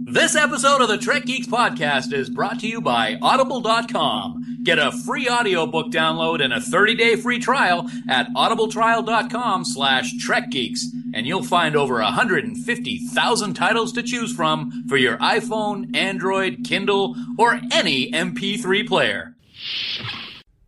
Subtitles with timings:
[0.00, 4.60] This episode of the Trek Geeks podcast is brought to you by Audible.com.
[4.62, 10.82] Get a free audiobook download and a 30-day free trial at audibletrial.com slash trekgeeks,
[11.14, 17.60] and you'll find over 150,000 titles to choose from for your iPhone, Android, Kindle, or
[17.72, 19.34] any MP3 player.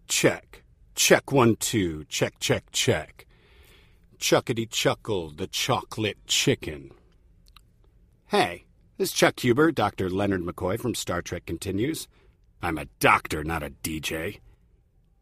[0.08, 0.64] Check.
[0.96, 2.04] Check one, two.
[2.08, 3.26] Check, check, check.
[4.18, 6.90] Chuckity chuckle, the chocolate chicken.
[8.26, 8.64] Hey,
[9.00, 10.10] this Chuck Huber, Dr.
[10.10, 12.06] Leonard McCoy from Star Trek Continues.
[12.60, 14.40] I'm a doctor, not a DJ.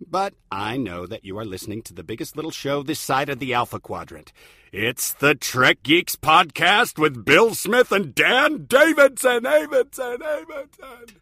[0.05, 3.39] But I know that you are listening to the biggest little show this side of
[3.39, 4.33] the Alpha Quadrant.
[4.73, 9.45] It's the Trek Geeks Podcast with Bill Smith and Dan Davidson.
[9.45, 11.21] Davidson, Davidson.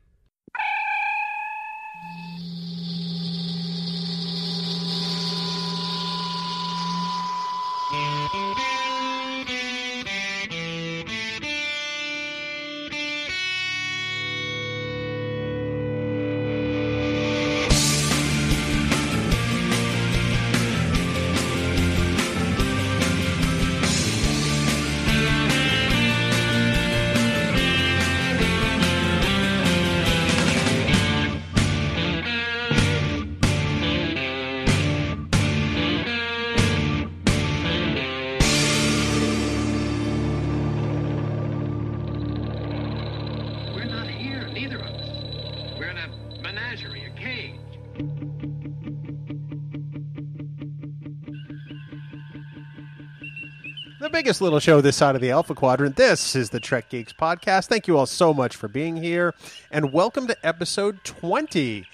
[54.27, 55.95] Biggest little show this side of the Alpha Quadrant.
[55.95, 57.66] This is the Trek Geeks podcast.
[57.66, 59.32] Thank you all so much for being here,
[59.71, 61.87] and welcome to episode 20.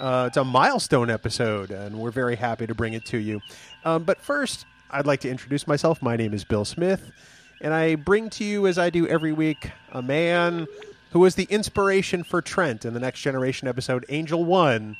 [0.00, 3.40] Uh, it's a milestone episode, and we're very happy to bring it to you.
[3.84, 6.02] Um, but first, I'd like to introduce myself.
[6.02, 7.12] My name is Bill Smith,
[7.60, 10.66] and I bring to you, as I do every week, a man
[11.12, 14.96] who was the inspiration for Trent in the Next Generation episode Angel One,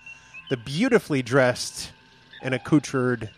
[0.50, 1.90] the beautifully dressed
[2.42, 3.28] and accoutred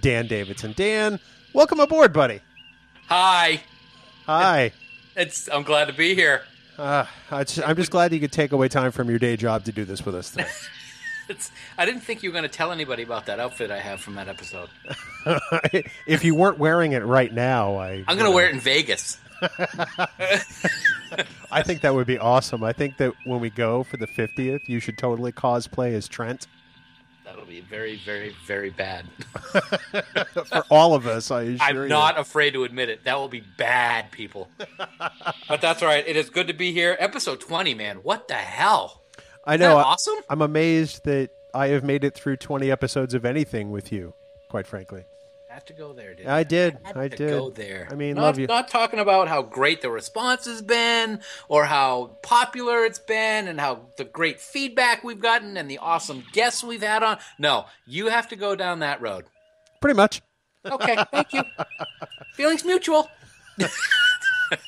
[0.00, 0.72] Dan Davidson.
[0.74, 1.20] Dan,
[1.52, 2.40] welcome aboard, buddy.
[3.08, 3.62] Hi.
[4.26, 4.72] Hi.
[5.16, 6.42] It's I'm glad to be here.
[6.78, 9.64] Uh, I just- I'm just glad you could take away time from your day job
[9.64, 10.46] to do this with us today.
[11.28, 14.00] It's, I didn't think you were going to tell anybody about that outfit I have
[14.00, 14.70] from that episode.
[16.06, 19.18] if you weren't wearing it right now, I I'm going to wear it in Vegas.
[21.50, 22.64] I think that would be awesome.
[22.64, 26.46] I think that when we go for the 50th, you should totally cosplay as Trent.
[27.48, 29.06] Be very, very, very bad.
[30.46, 31.88] For all of us, I assure I'm you.
[31.88, 33.04] not afraid to admit it.
[33.04, 34.48] That will be bad, people.
[35.48, 36.06] but that's all right.
[36.06, 36.96] It is good to be here.
[37.00, 37.96] Episode 20, man.
[37.98, 39.02] What the hell?
[39.46, 39.78] I know.
[39.78, 40.16] I- awesome?
[40.28, 44.12] I'm amazed that I have made it through 20 episodes of anything with you.
[44.50, 45.04] Quite frankly,
[45.58, 46.26] have to go there, dude.
[46.26, 46.78] I did.
[46.94, 47.30] I to did.
[47.30, 47.88] go there.
[47.90, 48.46] I mean, not, love you.
[48.46, 53.58] Not talking about how great the response has been, or how popular it's been, and
[53.58, 57.18] how the great feedback we've gotten, and the awesome guests we've had on.
[57.40, 59.24] No, you have to go down that road.
[59.80, 60.22] Pretty much.
[60.64, 61.42] Okay, thank you.
[62.34, 63.10] Feelings mutual.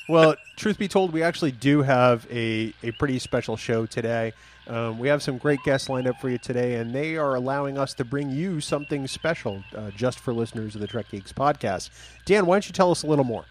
[0.08, 4.32] well, truth be told, we actually do have a, a pretty special show today.
[4.66, 7.76] Um, we have some great guests lined up for you today, and they are allowing
[7.76, 11.90] us to bring you something special uh, just for listeners of the Trek Geeks podcast.
[12.24, 13.44] Dan, why don't you tell us a little more?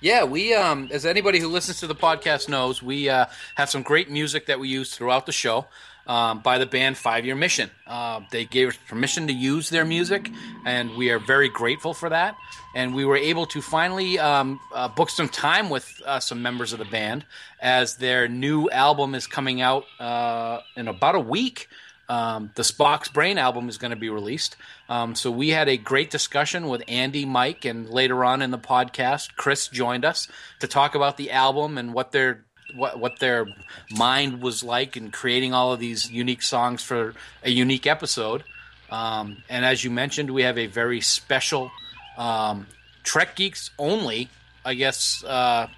[0.00, 3.82] Yeah, we um as anybody who listens to the podcast knows, we uh, have some
[3.82, 5.66] great music that we use throughout the show.
[6.06, 7.68] Um, by the band Five Year Mission.
[7.84, 10.30] Uh, they gave us permission to use their music,
[10.64, 12.36] and we are very grateful for that.
[12.76, 16.72] And we were able to finally um, uh, book some time with uh, some members
[16.72, 17.24] of the band
[17.60, 21.66] as their new album is coming out uh, in about a week.
[22.08, 24.56] Um, the Spock's Brain album is going to be released.
[24.88, 28.58] Um, so we had a great discussion with Andy, Mike, and later on in the
[28.58, 30.28] podcast, Chris joined us
[30.60, 33.46] to talk about the album and what their what what their
[33.90, 38.44] mind was like in creating all of these unique songs for a unique episode.
[38.90, 41.70] Um, and as you mentioned, we have a very special
[42.16, 42.66] um,
[43.02, 44.28] Trek Geeks only,
[44.64, 45.68] I guess, uh,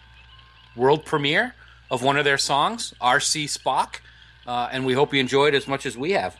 [0.76, 1.54] world premiere
[1.90, 4.00] of one of their songs, RC Spock.
[4.46, 6.36] Uh, and we hope you enjoyed as much as we have.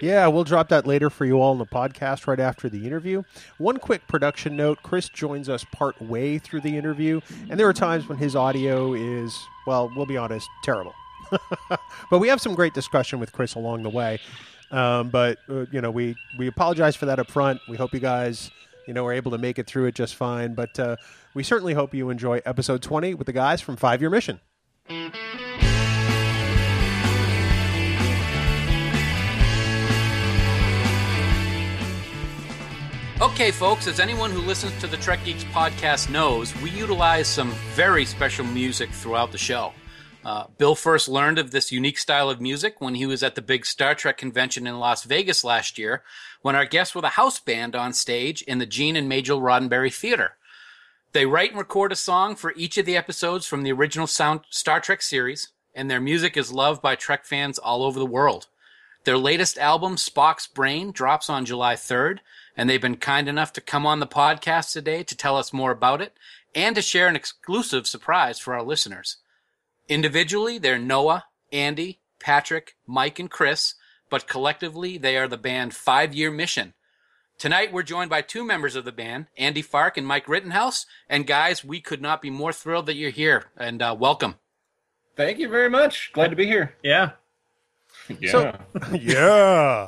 [0.00, 3.22] Yeah, we'll drop that later for you all in the podcast right after the interview.
[3.58, 7.20] One quick production note Chris joins us part way through the interview,
[7.50, 9.38] and there are times when his audio is,
[9.70, 10.96] well, we'll be honest, terrible.
[12.10, 14.18] but we have some great discussion with Chris along the way.
[14.72, 17.60] Um, but, uh, you know, we, we apologize for that up front.
[17.68, 18.50] We hope you guys,
[18.88, 20.54] you know, are able to make it through it just fine.
[20.54, 20.96] But uh,
[21.34, 24.40] we certainly hope you enjoy episode 20 with the guys from Five Year Mission.
[33.40, 37.52] Okay, folks, as anyone who listens to the Trek Geeks podcast knows, we utilize some
[37.74, 39.72] very special music throughout the show.
[40.22, 43.40] Uh, Bill first learned of this unique style of music when he was at the
[43.40, 46.02] big Star Trek convention in Las Vegas last year,
[46.42, 49.90] when our guests were the house band on stage in the Gene and Majel Roddenberry
[49.90, 50.32] Theater.
[51.12, 54.40] They write and record a song for each of the episodes from the original sound
[54.50, 58.48] Star Trek series, and their music is loved by Trek fans all over the world.
[59.04, 62.18] Their latest album, Spock's Brain, drops on July 3rd,
[62.56, 65.70] and they've been kind enough to come on the podcast today to tell us more
[65.70, 66.12] about it
[66.54, 69.16] and to share an exclusive surprise for our listeners.
[69.88, 73.74] Individually, they're Noah, Andy, Patrick, Mike, and Chris,
[74.08, 76.74] but collectively, they are the band Five Year Mission.
[77.38, 80.84] Tonight, we're joined by two members of the band, Andy Fark and Mike Rittenhouse.
[81.08, 84.34] And guys, we could not be more thrilled that you're here, and uh, welcome.
[85.16, 86.10] Thank you very much.
[86.12, 86.74] Glad to be here.
[86.82, 87.12] Yeah.
[88.18, 88.30] Yeah.
[88.32, 88.58] So-
[88.92, 89.86] yeah.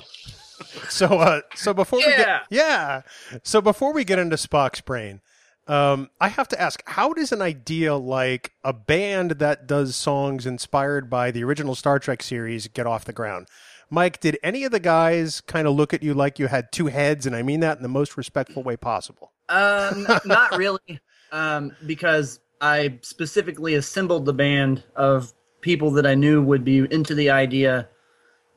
[0.88, 2.17] So uh so before we Yeah.
[2.17, 3.03] get yeah.
[3.43, 5.20] So before we get into Spock's brain,
[5.67, 10.47] um I have to ask how does an idea like a band that does songs
[10.47, 13.49] inspired by the original Star Trek series get off the ground?
[13.91, 16.87] Mike, did any of the guys kind of look at you like you had two
[16.87, 19.32] heads and I mean that in the most respectful way possible?
[19.50, 20.99] Um, not really,
[21.31, 27.14] um, because I specifically assembled the band of people that I knew would be into
[27.14, 27.88] the idea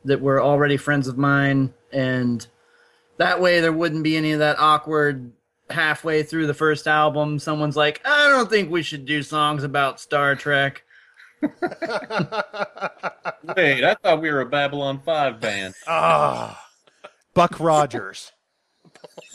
[0.05, 2.45] that were already friends of mine, and
[3.17, 5.31] that way there wouldn't be any of that awkward
[5.69, 7.39] halfway through the first album.
[7.39, 10.83] Someone's like, "I don't think we should do songs about Star Trek."
[11.41, 11.53] Wait,
[13.83, 15.73] I thought we were a Babylon 5 band.
[15.87, 16.61] Ah.
[17.33, 18.31] Buck Rogers.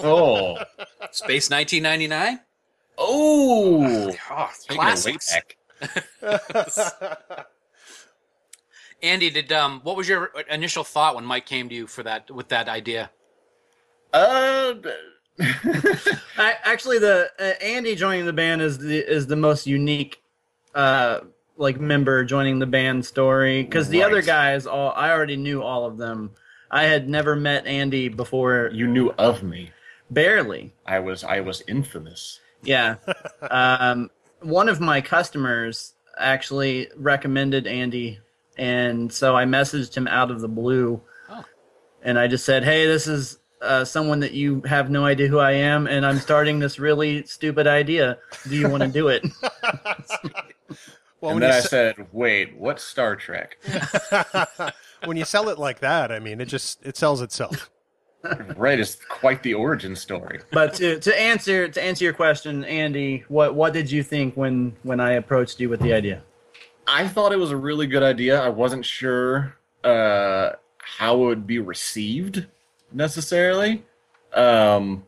[0.01, 0.57] Oh.
[1.13, 2.41] Space 1999?
[2.99, 4.13] Oh.
[4.31, 5.17] Oh, Taking it way
[6.23, 7.47] back.
[9.03, 12.31] Andy, did um, what was your initial thought when Mike came to you for that
[12.31, 13.11] with that idea?
[14.13, 14.75] Uh,
[15.41, 20.21] I, actually, the uh, Andy joining the band is the is the most unique,
[20.75, 21.21] uh,
[21.57, 24.07] like member joining the band story because the Right.
[24.07, 26.31] other guys, all I already knew all of them.
[26.71, 29.71] I had never met Andy before, you knew of me.
[30.11, 30.73] barely.
[30.87, 32.41] I was I was infamous.
[32.63, 32.97] Yeah,
[33.51, 34.11] um,
[34.43, 38.21] one of my customers actually recommended Andy,
[38.59, 41.45] and so I messaged him out of the blue, Oh.
[42.03, 45.39] and I just said, "Hey, this is." Uh, someone that you have no idea who
[45.39, 48.17] I am, and I'm starting this really stupid idea.
[48.49, 49.23] Do you want to do it?
[51.21, 53.59] Well, and then I said, "Wait, what's Star Trek?"
[55.05, 57.71] when you sell it like that, I mean, it just it sells itself.
[58.57, 60.41] right, it's quite the origin story.
[60.51, 64.75] but to, to answer to answer your question, Andy, what what did you think when
[64.83, 66.23] when I approached you with the idea?
[66.91, 68.41] I thought it was a really good idea.
[68.41, 72.47] I wasn't sure uh, how it would be received
[72.93, 73.85] necessarily,
[74.35, 75.05] um,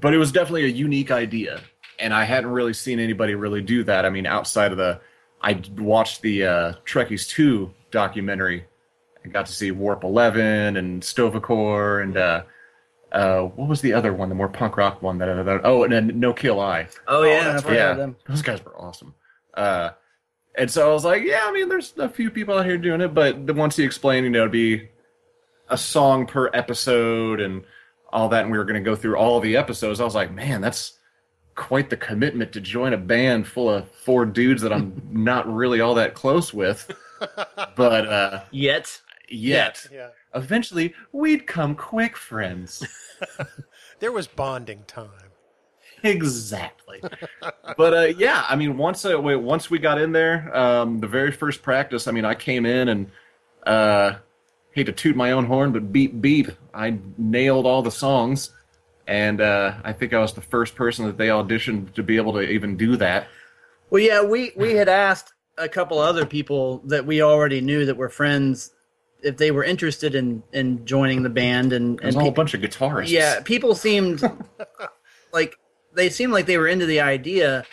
[0.00, 1.60] but it was definitely a unique idea,
[1.98, 4.04] and I hadn't really seen anybody really do that.
[4.06, 5.00] I mean, outside of the,
[5.42, 8.64] I watched the uh, Trekkies Two documentary.
[9.24, 12.42] I got to see Warp Eleven and Stovokor and uh,
[13.10, 15.92] uh, what was the other one, the more punk rock one that, that oh, and
[15.92, 16.88] then No Kill I.
[17.08, 18.16] Oh, yeah, that's I've Yeah, them.
[18.28, 19.14] those guys were awesome.
[19.54, 19.90] Uh,
[20.56, 23.00] and so I was like, yeah, I mean, there's a few people out here doing
[23.00, 24.88] it, but the once he explained, you know, it'd be
[25.68, 27.64] a song per episode and
[28.12, 30.00] all that, and we were going to go through all the episodes.
[30.00, 30.98] I was like, man, that's
[31.56, 35.80] quite the commitment to join a band full of four dudes that I'm not really
[35.80, 36.90] all that close with.
[37.76, 39.00] But uh, Yet,
[39.30, 40.08] yet, Yeah.
[40.34, 42.86] eventually, we'd come quick friends.
[44.00, 45.08] There was bonding time.
[46.04, 47.00] Exactly.
[47.76, 51.32] but uh, yeah, I mean, once uh, once we got in there, um, the very
[51.32, 53.10] first practice, I mean, I came in and
[53.66, 54.14] uh,
[54.72, 58.50] hate to toot my own horn, but beep beep, I nailed all the songs,
[59.06, 62.32] and uh, I think I was the first person that they auditioned to be able
[62.34, 63.26] to even do that.
[63.90, 67.96] well, yeah, we we had asked a couple other people that we already knew that
[67.96, 68.72] were friends
[69.22, 72.54] if they were interested in in joining the band, and There's and a whole bunch
[72.54, 73.08] of guitarists.
[73.10, 74.22] yeah, people seemed
[75.32, 75.56] like
[75.94, 77.64] they seemed like they were into the idea.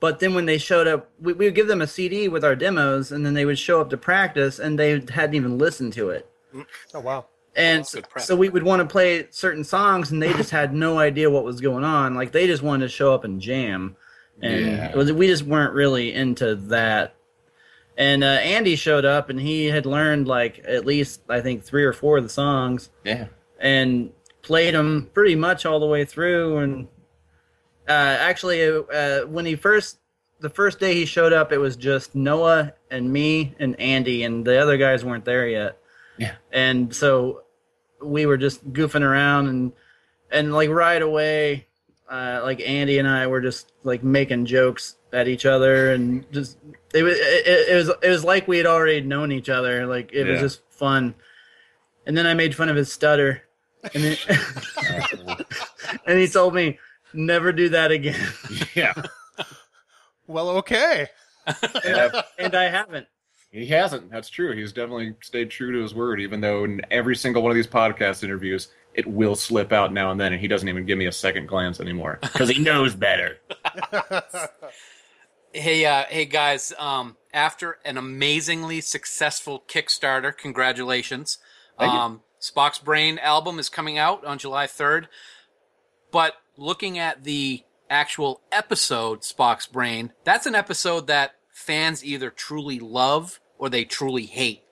[0.00, 2.54] But then when they showed up, we, we would give them a CD with our
[2.54, 6.10] demos, and then they would show up to practice, and they hadn't even listened to
[6.10, 6.30] it.
[6.94, 7.26] Oh wow.
[7.56, 10.98] And so, so we would want to play certain songs, and they just had no
[10.98, 12.14] idea what was going on.
[12.14, 13.96] Like they just wanted to show up and jam,
[14.40, 14.90] and Yeah.
[14.90, 17.16] it was, we just weren't really into that.
[17.96, 21.82] And uh, Andy showed up, and he had learned like at least I think three
[21.82, 23.26] or four of the songs, yeah.
[23.58, 26.58] and played them pretty much all the way through.
[26.58, 26.86] And
[27.88, 29.98] uh, actually, uh, when he first
[30.40, 34.44] the first day he showed up, it was just Noah and me and Andy, and
[34.44, 35.78] the other guys weren't there yet.
[36.16, 36.34] Yeah.
[36.52, 37.42] And so
[38.02, 39.72] we were just goofing around and
[40.30, 41.66] and like right away
[42.08, 46.58] uh, like Andy and I were just like making jokes at each other, and just
[46.94, 49.86] it was it, it was it was like we had already known each other.
[49.86, 51.14] Like it was just fun.
[52.06, 53.42] And then I made fun of his stutter,
[53.92, 54.16] and then,
[56.06, 56.78] and he told me
[57.18, 58.18] never do that again,
[58.74, 58.94] yeah.
[60.26, 61.08] Well, okay.
[61.84, 63.06] And and I haven't.
[63.50, 64.10] he hasn't.
[64.10, 64.54] That's true.
[64.54, 67.66] He's definitely stayed true to his word, even though in every single one of these
[67.66, 71.06] podcast interviews, it will slip out now and then, and he doesn't even give me
[71.06, 73.38] a second glance anymore because he knows better.
[75.54, 76.74] Hey, uh, hey guys!
[76.78, 81.38] Um, after an amazingly successful Kickstarter, congratulations!
[81.78, 81.98] Thank you.
[81.98, 85.08] Um, Spock's Brain album is coming out on July third.
[86.12, 92.78] But looking at the actual episode, Spock's Brain, that's an episode that fans either truly
[92.78, 94.62] love or they truly hate.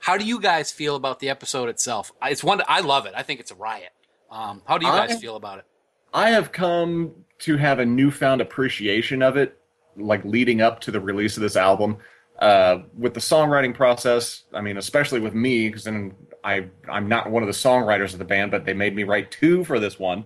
[0.00, 2.12] How do you guys feel about the episode itself?
[2.22, 3.12] It's one I love it.
[3.16, 3.90] I think it's a riot.
[4.30, 5.64] Um, how do you guys I- feel about it?
[6.12, 9.58] I have come to have a newfound appreciation of it,
[9.96, 11.96] like leading up to the release of this album.
[12.38, 16.14] Uh, with the songwriting process, I mean, especially with me, because then
[16.44, 19.30] I I'm not one of the songwriters of the band, but they made me write
[19.30, 20.24] two for this one.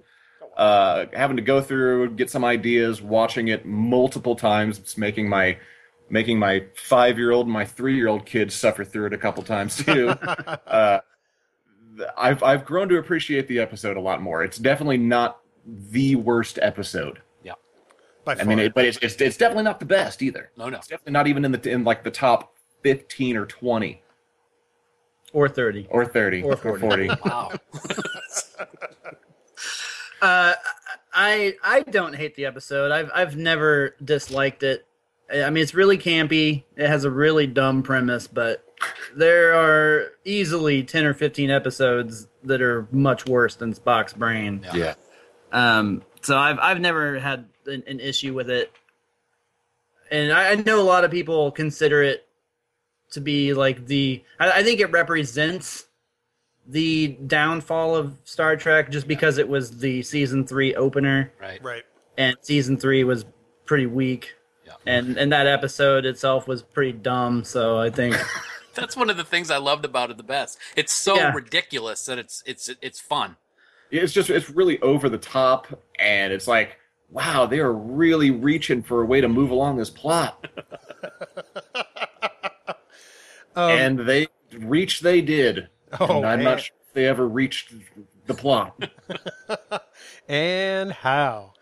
[0.58, 5.56] Uh, having to go through, get some ideas, watching it multiple times, it's making my
[6.10, 9.18] making my five year old and my three year old kids suffer through it a
[9.18, 10.08] couple times too.
[10.08, 10.98] uh,
[12.16, 14.42] I've I've grown to appreciate the episode a lot more.
[14.42, 15.38] It's definitely not
[15.90, 17.20] the worst episode.
[17.44, 17.52] Yeah,
[18.24, 18.42] By far.
[18.42, 20.50] I mean, it, but it's, it's it's definitely not the best either.
[20.56, 20.78] No, no.
[20.78, 24.02] It's definitely not even in the in like the top fifteen or twenty
[25.32, 25.86] Or thirty.
[25.90, 27.10] or thirty Or 40.
[27.24, 27.52] Wow.
[30.20, 30.54] Uh,
[31.12, 32.90] I I don't hate the episode.
[32.92, 34.86] I've I've never disliked it.
[35.32, 36.64] I mean, it's really campy.
[36.76, 38.64] It has a really dumb premise, but
[39.16, 44.64] there are easily ten or fifteen episodes that are much worse than Spock's Brain.
[44.74, 44.94] yeah.
[45.50, 48.72] Um, so I've I've never had an, an issue with it,
[50.10, 52.26] and I, I know a lot of people consider it
[53.12, 54.22] to be like the.
[54.38, 55.86] I, I think it represents
[56.68, 61.62] the downfall of Star Trek just because it was the season three opener, right.
[61.64, 61.82] right.
[62.16, 63.24] and season three was
[63.64, 64.34] pretty weak.
[64.66, 64.74] Yeah.
[64.86, 67.42] And and that episode itself was pretty dumb.
[67.44, 68.16] So I think
[68.74, 70.58] That's one of the things I loved about it the best.
[70.76, 71.32] It's so Yeah.
[71.32, 73.36] ridiculous that it's it's it's fun.
[73.90, 75.66] It's just it's really over the top,
[75.98, 76.76] and it's like,
[77.10, 80.46] wow, they are really reaching for a way to move along this plot,
[83.56, 85.68] Um, and they reach they did.
[86.00, 86.44] Oh, and I'm man.
[86.44, 87.72] not sure if they ever reached
[88.26, 88.90] the plot.
[90.28, 91.52] and how.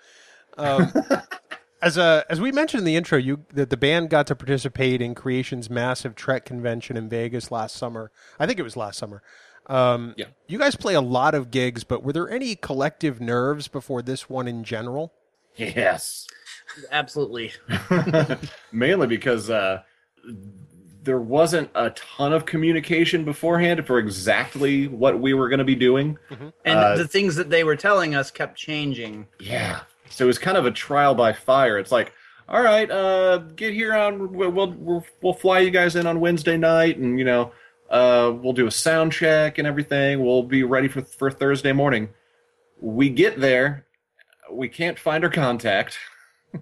[0.58, 0.92] Um,
[1.82, 5.00] as a as we mentioned in the intro, you that the band got to participate
[5.00, 8.10] in Creation's massive Trek convention in Vegas last summer.
[8.38, 9.22] I think it was last summer.
[9.66, 10.26] Um, Yeah.
[10.46, 14.28] You guys play a lot of gigs, but were there any collective nerves before this
[14.30, 15.12] one in general?
[15.56, 16.26] yes.
[16.90, 17.52] absolutely.
[18.72, 19.82] mainly because uh,
[21.06, 25.74] there wasn't a ton of communication beforehand for exactly what we were going to be
[25.74, 26.18] doing.
[26.64, 29.26] And Uh, the things that they were telling us kept changing.
[29.40, 31.78] Yeah, so it was kind of a trial by fire.
[31.78, 32.12] It's like,
[32.48, 34.32] all right, uh, get here on.
[34.32, 37.52] We'll, we'll we'll fly you guys in on Wednesday night, and you know,
[37.90, 40.24] uh, we'll do a sound check and everything.
[40.24, 42.10] We'll be ready for for Thursday morning.
[42.80, 43.86] We get there,
[44.52, 45.98] we can't find our contact.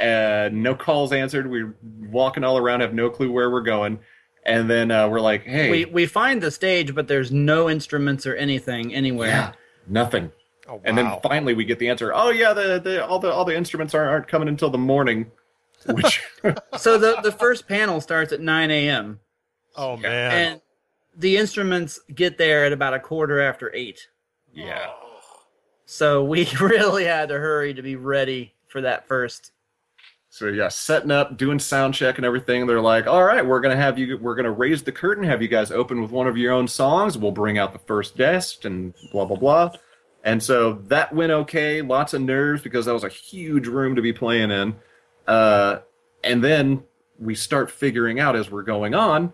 [0.00, 1.50] uh, no calls answered.
[1.50, 1.74] We're
[2.10, 3.98] walking all around, have no clue where we're going.
[4.44, 8.26] And then uh, we're like, hey, We we find the stage, but there's no instruments
[8.26, 9.28] or anything anywhere.
[9.28, 9.52] yeah,
[9.88, 10.30] nothing.
[10.68, 10.80] Oh, wow.
[10.84, 12.12] And then finally we get the answer.
[12.14, 15.30] Oh yeah, the, the all the all the instruments aren't, aren't coming until the morning.
[15.88, 16.20] Which
[16.78, 19.20] So the the first panel starts at 9 a.m.
[19.76, 20.32] oh man.
[20.32, 20.60] and
[21.16, 24.08] the instruments get there at about a quarter after eight.
[24.52, 24.90] yeah.
[25.86, 29.52] So we really had to hurry to be ready for that first.
[30.28, 32.66] So yeah, setting up, doing sound check and everything.
[32.66, 34.18] They're like, "All right, we're gonna have you.
[34.18, 37.16] We're gonna raise the curtain, have you guys open with one of your own songs.
[37.16, 39.70] We'll bring out the first guest and blah blah blah."
[40.24, 41.80] And so that went okay.
[41.82, 44.74] Lots of nerves because that was a huge room to be playing in.
[45.26, 45.78] Uh,
[46.24, 46.82] and then
[47.18, 49.32] we start figuring out as we're going on.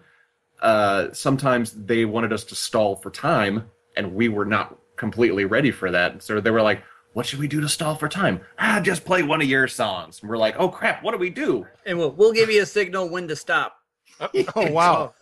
[0.61, 5.71] Uh, sometimes they wanted us to stall for time, and we were not completely ready
[5.71, 6.23] for that.
[6.23, 8.41] So they were like, "What should we do to stall for time?
[8.59, 11.31] Ah, just play one of your songs." And we're like, "Oh crap, what do we
[11.31, 13.77] do?" And we'll we'll give you a signal when to stop.
[14.21, 14.31] oh
[14.71, 15.15] wow.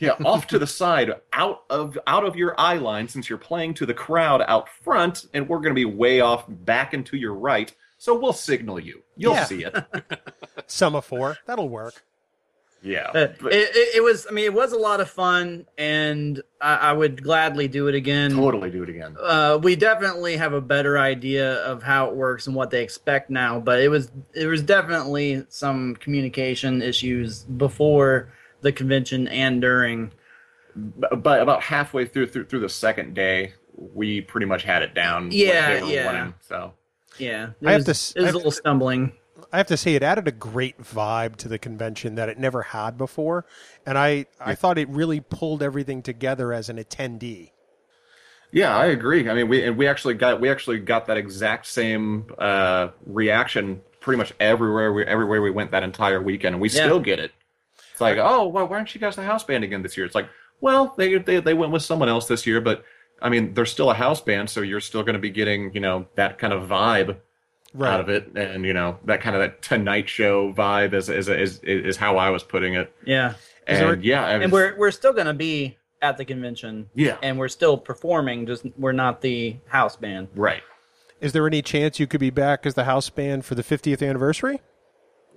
[0.00, 3.74] Yeah, off to the side, out of out of your eye line, since you're playing
[3.74, 7.16] to the crowd out front, and we're going to be way off back and to
[7.16, 7.74] your right.
[8.00, 9.02] So we'll signal you.
[9.16, 9.44] You'll Yeah.
[9.44, 9.74] see it.
[10.68, 11.38] Semaphore.
[11.46, 12.04] That'll work.
[12.80, 14.26] Yeah, Uh, but it, it, it was.
[14.30, 17.96] I mean, it was a lot of fun, and I, I would gladly do it
[17.96, 18.30] again.
[18.30, 19.16] totally do it again.
[19.20, 23.30] Uh, we definitely have a better idea of how it works and what they expect
[23.30, 23.58] now.
[23.58, 30.12] But it was it was definitely some communication issues before the convention and during.
[30.76, 34.94] But but about halfway through through through the second day, we pretty much had it
[34.94, 35.30] down.
[35.32, 36.06] Yeah, yeah.
[36.06, 36.74] wanting, so
[37.18, 39.12] Yeah, it I have was, to s- it I was have a little to- stumbling.
[39.52, 42.62] I have to say, it added a great vibe to the convention that it never
[42.62, 43.46] had before,
[43.86, 47.50] and I I thought it really pulled everything together as an attendee.
[48.50, 49.28] Yeah, I agree.
[49.28, 53.82] I mean, we and we actually got we actually got that exact same uh, reaction
[54.00, 56.84] pretty much everywhere we everywhere we went that entire weekend, and we Yeah.
[56.84, 57.32] still get it.
[57.92, 60.06] It's like, oh, well, why aren't you guys the house band again this year?
[60.06, 60.28] It's like,
[60.60, 62.84] well, they they they went with someone else this year, but
[63.20, 65.80] I mean, they're still a house band, so you're still going to be getting you
[65.80, 67.18] know that kind of vibe
[67.74, 67.92] Right.
[67.92, 71.28] out of it, and you know that kind of that Tonight Show vibe is is
[71.28, 72.92] is is how I was putting it.
[73.04, 73.34] Yeah,
[73.66, 76.88] And yeah, I and we're we're still gonna be at the convention.
[76.94, 77.18] Yeah.
[77.22, 78.46] and we're still performing.
[78.46, 80.28] Just we're not the house band.
[80.34, 80.62] right.
[81.20, 84.08] Is there any chance you could be back as the house band for the 50th
[84.08, 84.60] anniversary?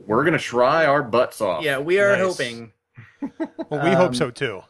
[0.06, 1.64] We're gonna try our butts off.
[1.64, 2.38] Yeah, we are Nice.
[2.38, 2.72] hoping.
[3.70, 4.62] Well, we Um, hope so too.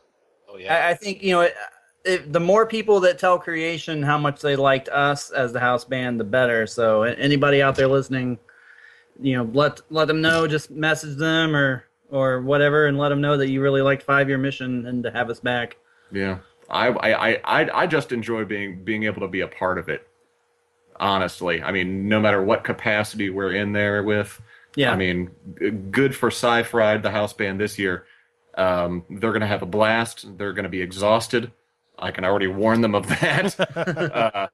[0.50, 0.74] Oh yeah.
[0.88, 1.54] I, I think you know it,
[2.04, 5.86] it, the more people that tell creation how much they liked us as the house
[5.86, 6.66] band, the better.
[6.68, 8.40] So anybody out there listening,
[9.20, 10.48] you know, let let them know.
[10.48, 14.28] Just message them or or whatever, and let them know that you really liked Five
[14.28, 15.78] Year Mission and to have us back.
[16.12, 16.40] Yeah,
[16.70, 20.08] I, I, I, I just enjoy being being able to be a part of it.
[21.00, 24.42] Honestly, I mean, no matter what capacity we're in there with,
[24.76, 25.32] Yeah, I mean,
[25.92, 28.06] good for Sci Fried, the house band this year.
[28.56, 30.38] Um, they're going to have a blast.
[30.38, 31.52] They're going to be exhausted.
[32.02, 33.78] I can already warn them of that.
[33.78, 34.48] uh,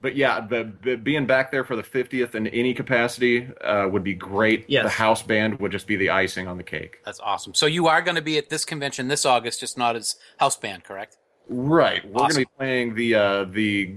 [0.00, 4.04] but yeah, the, the being back there for the 50th in any capacity uh, would
[4.04, 4.64] be great.
[4.68, 4.84] Yes.
[4.84, 6.98] The house band would just be the icing on the cake.
[7.04, 7.54] That's awesome.
[7.54, 10.56] So you are going to be at this convention this August, just not as house
[10.56, 11.16] band, correct?
[11.48, 12.04] Right.
[12.04, 12.28] We're Awesome.
[12.28, 13.96] going to be playing the uh, the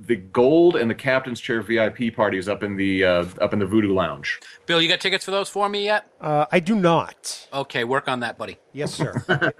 [0.00, 3.66] the gold and the captain's chair VIP parties up in the uh, up in the
[3.66, 4.40] Voodoo Lounge.
[4.66, 6.10] Bill, you got tickets for those for me yet?
[6.20, 7.48] Uh, I do not.
[7.52, 8.58] Okay, work on that, buddy.
[8.72, 9.52] Yes, sir.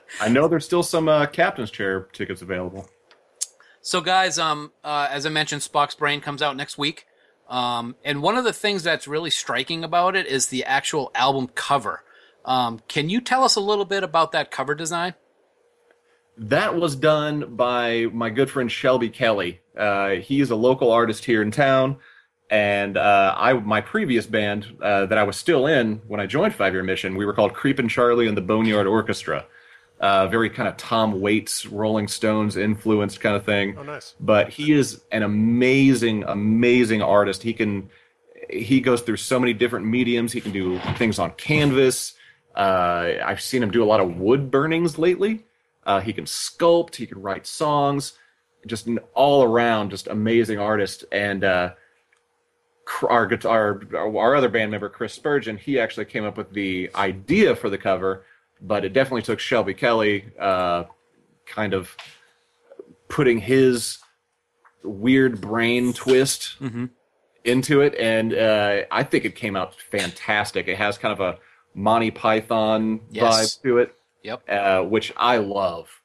[0.20, 2.88] I know there's still some uh, captain's chair tickets available.
[3.80, 7.06] So, guys, um, uh, as I mentioned, Spock's Brain comes out next week.
[7.48, 11.48] Um, and one of the things that's really striking about it is the actual album
[11.54, 12.02] cover.
[12.46, 15.14] Um, can you tell us a little bit about that cover design?
[16.36, 19.60] That was done by my good friend Shelby Kelly.
[19.76, 21.98] Uh, he's a local artist here in town,
[22.50, 26.54] and uh, I my previous band uh, that I was still in when I joined
[26.54, 29.46] Five Year Mission, we were called Creepin' Charlie and the Boneyard Orchestra.
[30.00, 33.76] Uh, very kind of Tom Waits, Rolling Stones influenced kind of thing.
[33.78, 34.14] Oh, nice.
[34.20, 37.42] But he is an amazing, amazing artist.
[37.42, 37.90] He can
[38.50, 40.32] he goes through so many different mediums.
[40.32, 42.14] He can do things on canvas.
[42.54, 45.44] Uh, I've seen him do a lot of wood burnings lately.
[45.86, 46.96] Uh, he can sculpt.
[46.96, 48.14] He can write songs.
[48.66, 51.04] Just an all around, just amazing artist.
[51.12, 51.74] And uh,
[53.08, 57.54] our guitar, our other band member Chris Spurgeon, he actually came up with the idea
[57.54, 58.24] for the cover,
[58.62, 60.84] but it definitely took Shelby Kelly, uh,
[61.46, 61.94] kind of
[63.08, 63.98] putting his
[64.82, 66.56] weird brain twist
[67.44, 70.68] into it, and uh, I think it came out fantastic.
[70.68, 71.38] It has kind of a
[71.74, 73.56] Monty Python Yes.
[73.58, 73.94] vibe to it,
[74.24, 74.42] Yep.
[74.48, 76.00] uh, which I love.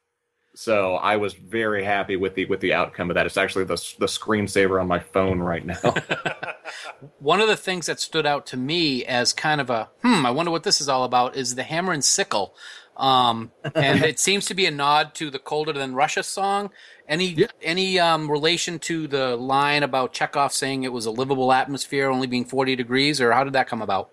[0.55, 3.25] So I was very happy with the with the outcome of that.
[3.25, 5.79] It's actually the the screensaver on my phone right now.
[7.19, 10.31] One of the things that stood out to me as kind of a hmm, I
[10.31, 12.53] wonder what this is all about is the hammer and sickle.
[12.97, 16.71] Um, and it seems to be a nod to the "Colder Than Russia" song.
[17.07, 17.47] Any Yeah.
[17.61, 22.27] any um, relation to the line about Chekov saying it was a livable atmosphere, only
[22.27, 24.09] being forty degrees, or how did that come about?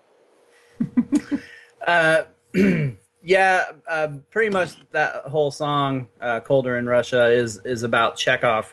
[3.27, 3.65] yeah.
[3.87, 8.65] Uh, pretty much that whole song, uh, "Colder in Russia," is is about Chekov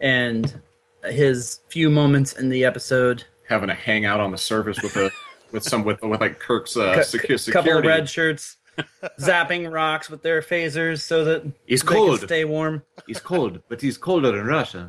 [0.00, 0.60] and
[1.04, 3.24] his few moments in the episode.
[3.48, 5.10] Having a hangout on the surface with a
[5.52, 7.52] with some with with like Kirk's uh, Cou- secu- security.
[7.52, 8.56] couple of red shirts
[9.18, 12.20] zapping rocks with their phasers so that He's they can cold.
[12.20, 12.82] stay warm.
[13.06, 14.88] He's cold, but he's colder in Russia.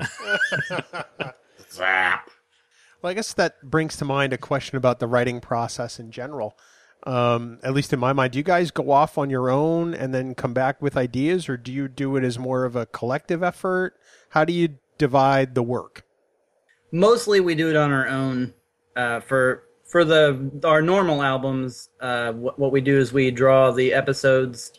[1.71, 2.29] Zap.
[3.01, 6.55] Well, I guess that brings to mind a question about the writing process in general.
[7.03, 10.13] Um, at least in my mind, do you guys go off on your own and
[10.13, 13.41] then come back with ideas, or do you do it as more of a collective
[13.41, 13.95] effort?
[14.29, 16.05] How do you divide the work?
[16.91, 18.53] Mostly, we do it on our own.
[18.95, 23.71] Uh, for for the our normal albums, uh, what, what we do is we draw
[23.71, 24.73] the episodes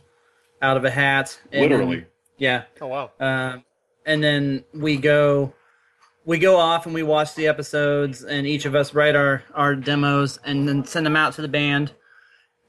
[0.61, 1.39] out of a hat.
[1.51, 2.07] and then- Literally.
[2.39, 2.65] yeah.
[2.81, 3.11] Oh wow!
[3.19, 3.59] Uh,
[4.07, 5.53] and then we go
[6.25, 9.75] we go off and we watch the episodes and each of us write our our
[9.75, 11.93] demos and then send them out to the band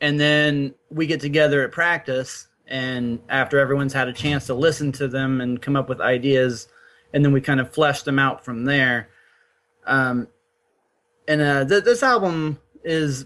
[0.04, 4.92] and then we get together at practice, and after everyone's had a chance to listen
[4.94, 6.68] to them and come up with ideas,
[7.14, 9.08] and then we kind of flesh them out from there.
[9.88, 10.28] Um,
[11.28, 13.26] and uh, th- this album is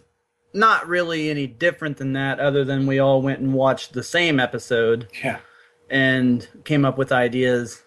[0.54, 4.40] not really any different than that, other than we all went and watched the same
[4.40, 5.40] episode Yeah.
[5.90, 7.82] and came up with ideas.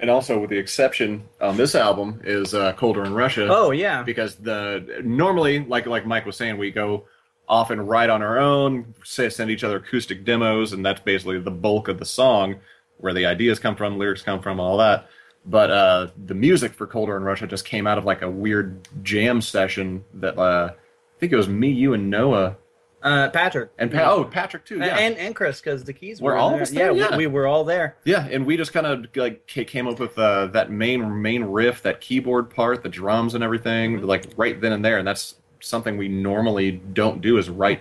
[0.00, 3.48] And also, with the exception on this album, is uh, Colder in Russia.
[3.50, 7.04] Oh yeah, because the normally like like Mike was saying, we go
[7.48, 11.38] off and write on our own, say, send each other acoustic demos, and that's basically
[11.38, 12.56] the bulk of the song,
[12.98, 15.08] where the ideas come from, lyrics come from, all that.
[15.46, 18.88] But uh, the music for Colder in Russia just came out of like a weird
[19.02, 22.56] jam session that uh, I think it was me, you, and Noah,
[23.02, 24.78] uh, Patrick and pa- oh Patrick too.
[24.78, 26.62] Yeah, and and Chris because the keys Were were, all of there.
[26.62, 26.92] us there?
[26.92, 27.16] Yeah, Yeah.
[27.18, 27.98] We, we were all there.
[28.04, 31.82] yeah, and we just kind of like came up with uh, that main main riff,
[31.82, 35.96] that keyboard part, the drums and everything, like right then and there, and that's something
[35.96, 37.80] we normally don't do is write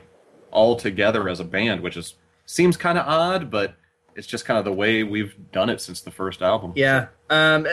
[0.51, 2.15] all together as a band, which is
[2.45, 3.75] seems kind of odd, but
[4.15, 6.73] it's just kind of the way we've done it since the first album.
[6.75, 7.07] Yeah.
[7.29, 7.67] Um,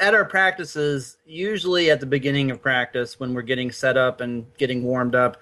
[0.00, 4.44] at our practices, usually at the beginning of practice, when we're getting set up and
[4.58, 5.38] getting warmed up,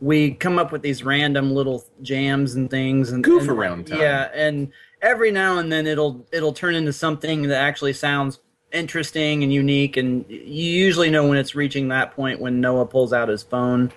[0.00, 4.00] we come up with these random little jams and things and Goof and- around time.
[4.00, 8.40] Yeah, and every now and then it'll it'll turn into something that actually sounds
[8.72, 9.96] interesting and unique.
[9.96, 13.92] And you usually know when it's reaching that point when Noah pulls out his phone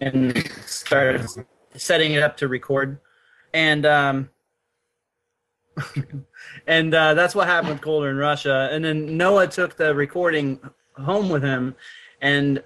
[0.00, 1.38] and starts
[1.74, 2.98] setting it up to record.
[3.52, 4.30] And um,
[6.66, 8.68] and uh, that's what happened with Colder in Russia.
[8.72, 10.60] And then Noah took the recording
[10.96, 11.74] home with him,
[12.20, 12.62] and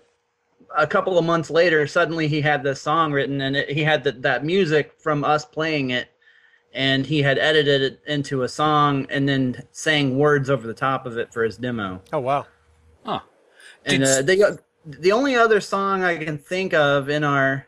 [0.77, 4.05] a couple of months later, suddenly he had this song written, and it, he had
[4.05, 6.09] that that music from us playing it,
[6.75, 11.07] and he had edited it into a song, and then sang words over the top
[11.07, 12.03] of it for his demo.
[12.13, 12.47] Oh wow.
[13.05, 13.21] Huh.
[13.87, 17.67] And Did- uh, the the only other song I can think of in our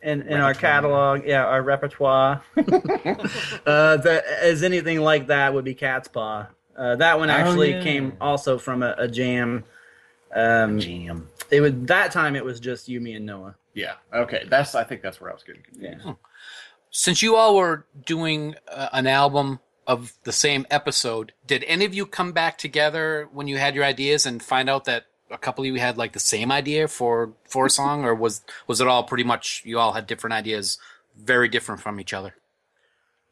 [0.00, 5.74] in, in our catalog, yeah, our repertoire, uh, that is anything like that would be
[5.74, 6.46] Cat's Paw.
[6.76, 7.82] Uh, that one actually yeah.
[7.82, 9.64] came also from a, a jam.
[10.34, 11.28] Um, Jam.
[11.50, 12.36] it was that time.
[12.36, 13.54] It was just you, me, and Noah.
[13.72, 13.94] Yeah.
[14.12, 14.44] Okay.
[14.48, 14.74] That's.
[14.74, 16.02] I think that's where I was getting confused.
[16.04, 16.14] Yeah.
[16.96, 21.92] Since you all were doing uh, an album of the same episode, did any of
[21.92, 25.64] you come back together when you had your ideas and find out that a couple
[25.64, 28.86] of you had like the same idea for for a song, or was was it
[28.86, 30.78] all pretty much you all had different ideas,
[31.16, 32.36] very different from each other?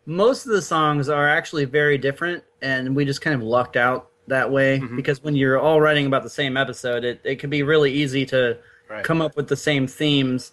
[0.07, 4.11] Most of the songs are actually very different, and we just kind of lucked out
[4.27, 7.63] that way because when you're all writing about the same episode, it, it can be
[7.63, 8.59] really easy to
[8.91, 9.05] Right.
[9.05, 10.53] come up with the same themes.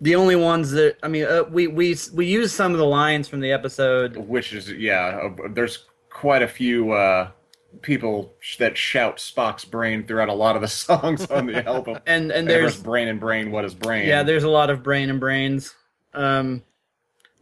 [0.00, 3.28] The only ones that I mean, uh, we we we use some of the lines
[3.28, 4.16] from the episode.
[4.16, 5.28] Which is yeah.
[5.28, 7.30] uh, There's quite a few uh,
[7.82, 11.98] people sh- that shout Spock's brain throughout a lot of the songs on the album.
[12.06, 13.50] And and there's brain and brain.
[13.50, 14.06] What is brain?
[14.06, 15.74] yeah, there's a lot of brain and brains.
[16.12, 16.62] Um,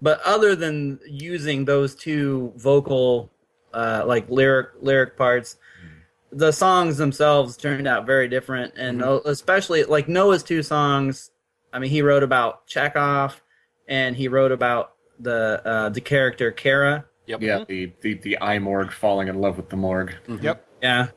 [0.02, 3.30] but other than using those two vocal,
[3.72, 5.56] uh, like lyric lyric parts,
[6.30, 11.30] the songs themselves turned out very different, and uh, especially like Noah's two songs.
[11.74, 13.34] I mean, he wrote about Chekov,
[13.88, 17.04] and he wrote about the uh, the character Kara.
[17.26, 17.42] Yep.
[17.42, 17.64] yeah.
[17.66, 20.14] The the the I morgue falling in love with the morgue.
[20.28, 20.66] Yep.
[20.82, 21.08] Yeah,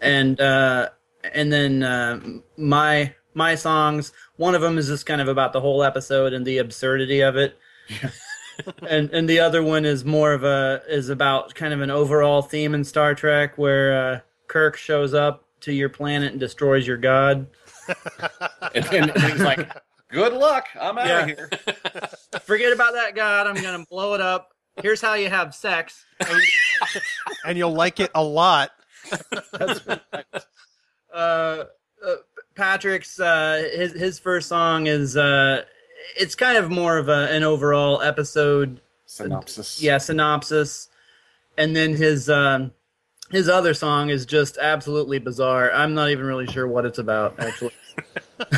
[0.00, 0.88] and uh,
[1.32, 2.20] and then uh,
[2.56, 4.12] my my songs.
[4.36, 7.36] One of them is just kind of about the whole episode and the absurdity of
[7.36, 8.10] it, Yeah.
[8.88, 12.40] and and the other one is more of a is about kind of an overall
[12.40, 16.96] theme in Star Trek where uh, Kirk shows up to your planet and destroys your
[16.96, 17.46] god.
[18.74, 19.70] And then and he's like,
[20.16, 20.66] "Good luck.
[20.80, 21.20] I'm out Yeah.
[21.20, 21.50] of here."
[22.44, 23.46] Forget about that god.
[23.46, 24.50] I'm gonna blow it up.
[24.82, 26.04] Here's how you have sex.
[27.44, 28.70] And you'll like it a lot.
[29.52, 29.96] uh,
[31.14, 31.64] uh,
[32.54, 35.62] Patrick's uh, his his first song is uh,
[36.16, 39.82] it's kind of more of a, an overall episode, Synopsis.
[39.82, 40.88] yeah, synopsis,
[41.58, 42.72] and then his um,
[43.30, 45.72] his other song is just absolutely bizarre.
[45.72, 47.72] I'm not even really sure what it's about actually.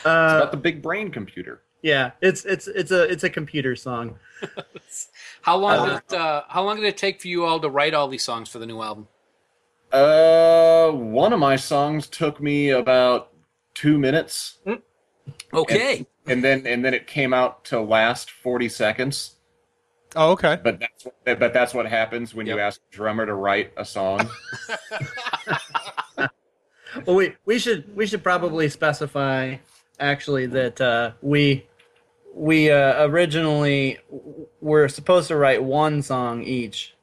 [0.00, 1.62] It's uh, about the big brain computer.
[1.82, 4.18] yeah, it's it's it's a it's a computer song.
[5.42, 7.94] How long did it, uh, how long did it take for you all to write
[7.94, 9.08] all these songs for the new album?
[9.92, 13.32] Uh, one of my songs took me about
[13.74, 14.58] two minutes,
[15.54, 16.06] Okay.
[16.26, 19.36] and then and then it came out to last forty seconds.
[20.16, 20.58] Oh, okay.
[20.62, 24.28] But that's but that's what happens when you ask a drummer to write a song.
[27.06, 29.56] Well, we we should we should probably specify
[30.00, 31.66] actually that uh, we
[32.34, 33.98] we uh, originally
[34.60, 36.94] were supposed to write one song each.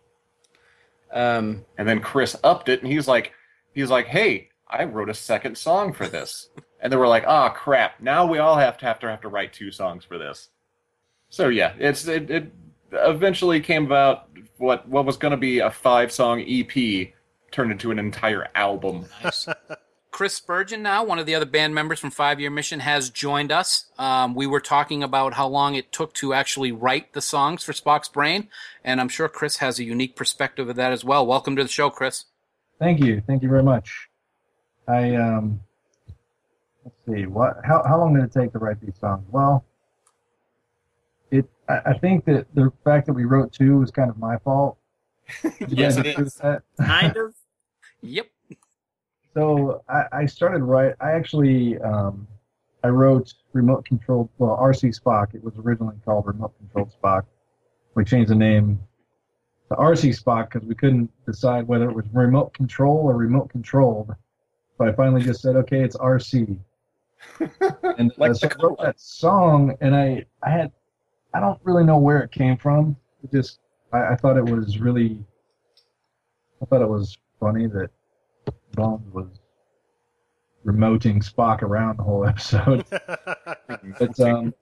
[1.12, 3.32] Um, and then Chris upped it, and he's like,
[3.74, 6.50] he's like, "Hey, I wrote a second song for this.
[6.82, 9.30] and they were like, oh crap, now we all have to have to have to
[9.30, 10.50] write two songs for this.
[11.30, 12.52] So yeah, it's it, it
[12.92, 17.10] eventually came about what what was going to be a five song EP
[17.52, 19.06] turned into an entire album.
[19.24, 19.48] Nice.
[20.18, 23.52] Chris Spurgeon, now one of the other band members from Five Year Mission, has joined
[23.52, 23.86] us.
[24.00, 27.72] Um, we were talking about how long it took to actually write the songs for
[27.72, 28.48] Spock's Brain,
[28.84, 31.24] and I'm sure Chris has a unique perspective of that as well.
[31.24, 32.26] Welcome to the show, Chris.
[32.80, 33.22] Thank you.
[33.28, 34.10] Thank you very much.
[34.88, 35.60] I um
[36.84, 39.24] let's see, what how how long did it take to write these songs?
[39.30, 39.64] Well
[41.30, 44.40] it I, I think that the fact that we wrote two was kind of my
[44.40, 44.80] fault.
[45.44, 46.34] Yes, guys it agree with is.
[46.42, 46.64] that?
[46.80, 47.36] Kind of.
[48.02, 48.28] Yep.
[49.34, 50.94] So I, I started right.
[51.00, 52.28] I actually um,
[52.84, 54.30] I wrote remote controlled.
[54.38, 55.36] Well, RC Spock.
[55.36, 57.24] It was originally called remote controlled Spock.
[57.96, 58.80] We changed the name
[59.70, 64.16] to RC Spock because we couldn't decide whether it was remote control or remote controlled.
[64.78, 66.60] So I finally just said, okay, it's RC.
[67.98, 70.72] And Like uh, so I wrote that song, and I I had
[71.34, 72.96] I don't really know where it came from.
[73.24, 73.60] It just
[73.92, 75.24] I, I thought it was really
[76.62, 77.90] I thought it was funny that
[78.78, 79.28] Bones was
[80.66, 82.86] remoting Spock around the whole episode.
[84.00, 84.54] but um,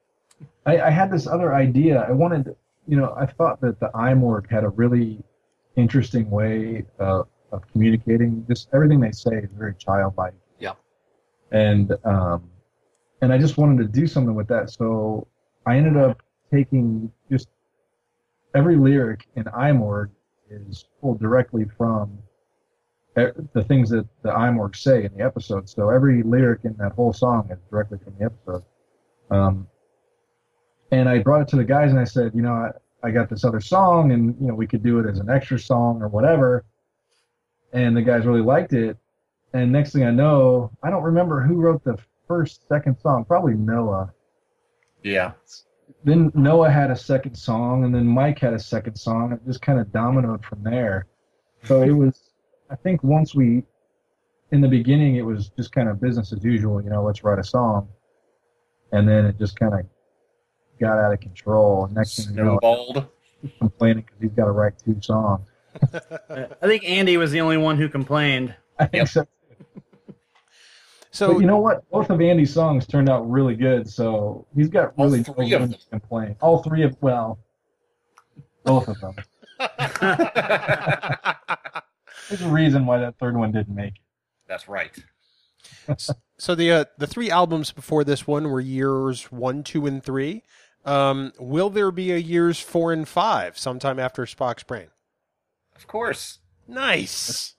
[0.65, 2.05] I, I had this other idea.
[2.07, 2.55] I wanted,
[2.87, 5.23] you know, I thought that the iMorg had a really
[5.75, 8.45] interesting way uh, of communicating.
[8.47, 10.33] Just everything they say is very childlike.
[10.59, 10.77] Yep.
[11.51, 12.49] And um,
[13.21, 14.69] and I just wanted to do something with that.
[14.69, 15.27] So
[15.65, 17.49] I ended up taking just
[18.55, 20.09] every lyric in iMorg
[20.49, 22.17] is pulled directly from
[23.15, 25.69] the things that the iMorg say in the episode.
[25.69, 28.63] So every lyric in that whole song is directly from the episode.
[29.31, 29.67] Um,
[30.91, 32.71] and I brought it to the guys and I said, you know, I,
[33.07, 35.57] I got this other song and, you know, we could do it as an extra
[35.57, 36.65] song or whatever.
[37.73, 38.97] And the guys really liked it.
[39.53, 41.97] And next thing I know, I don't remember who wrote the
[42.27, 44.11] first, second song, probably Noah
[45.03, 45.31] Yeah.
[46.03, 49.31] then Noah had a second song, and then Mike had a second song.
[49.31, 51.05] It just kind of dominoed from there.
[51.63, 52.24] So it was,
[52.69, 53.63] I think, once we,
[54.51, 56.81] in the beginning, it was just kind of business as usual.
[56.81, 57.87] You know, let's write a song,
[58.91, 59.81] and then it just kind of
[60.79, 61.87] got out of control.
[61.91, 63.07] Next thing you know, Snowballed.
[63.41, 65.47] he's complaining because he's got to write two songs.
[66.31, 68.55] I think Andy was the only one who complained.
[68.79, 69.25] I think so.
[71.11, 71.89] So but you know what?
[71.89, 75.61] Both of Andy's songs turned out really good, so he's got really three no of
[75.61, 75.79] reason them.
[75.79, 76.35] to complain.
[76.41, 77.39] All three of well,
[78.65, 79.15] both of them.
[82.29, 84.01] There's a reason why that third one didn't make it.
[84.47, 84.91] That's right.
[86.37, 90.43] So the uh, the three albums before this one were years one, two, and three.
[90.83, 94.87] Um, will there be a years four and five sometime after Spock's Brain?
[95.75, 96.39] Of course.
[96.67, 97.53] Nice.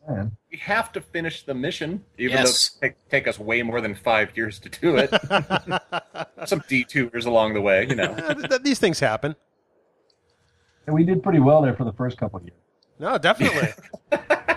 [0.50, 2.70] We have to finish the mission, even Yes.
[2.80, 5.10] though it take, take us way more than five years to do it.
[6.48, 8.14] Some detours along the way, you know.
[8.34, 9.36] Th- th- these things happen.
[10.86, 12.56] and we did pretty well there for the first couple of years.
[12.98, 13.68] No, definitely.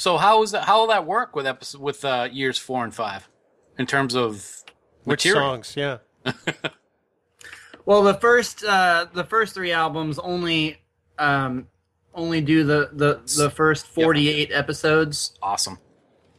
[0.00, 0.64] So how is that?
[0.64, 3.28] How will that work with episode with uh, years four and five
[3.76, 4.64] in terms of
[5.04, 5.50] Which material?
[5.50, 5.74] songs?
[5.76, 5.98] Yeah.
[7.86, 10.78] Well, the first uh, the first three albums only
[11.18, 11.66] um,
[12.14, 15.36] only do the, the, the first forty eight episodes.
[15.42, 15.78] Awesome.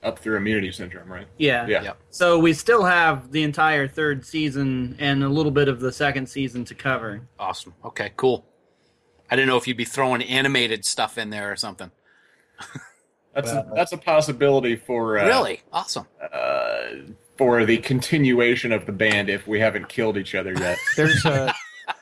[0.01, 1.27] Up through immunity syndrome, right?
[1.37, 1.67] Yeah.
[1.67, 1.83] Yeah.
[1.83, 1.97] Yep.
[2.09, 6.29] So we still have the entire third season and a little bit of the second
[6.29, 7.27] season to cover.
[7.37, 7.73] Awesome.
[7.83, 8.13] Okay.
[8.15, 8.45] Cool.
[9.29, 11.91] I didn't know if you'd be throwing animated stuff in there or something.
[13.33, 16.05] That's a, that's a possibility for uh, really awesome.
[16.33, 16.87] uh,
[17.37, 20.77] for the continuation of the band if we haven't killed each other yet.
[20.97, 21.53] There's uh,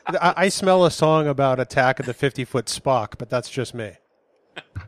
[0.08, 3.74] I, I smell a song about Attack of the Fifty Foot Spock, but that's just
[3.74, 3.92] me.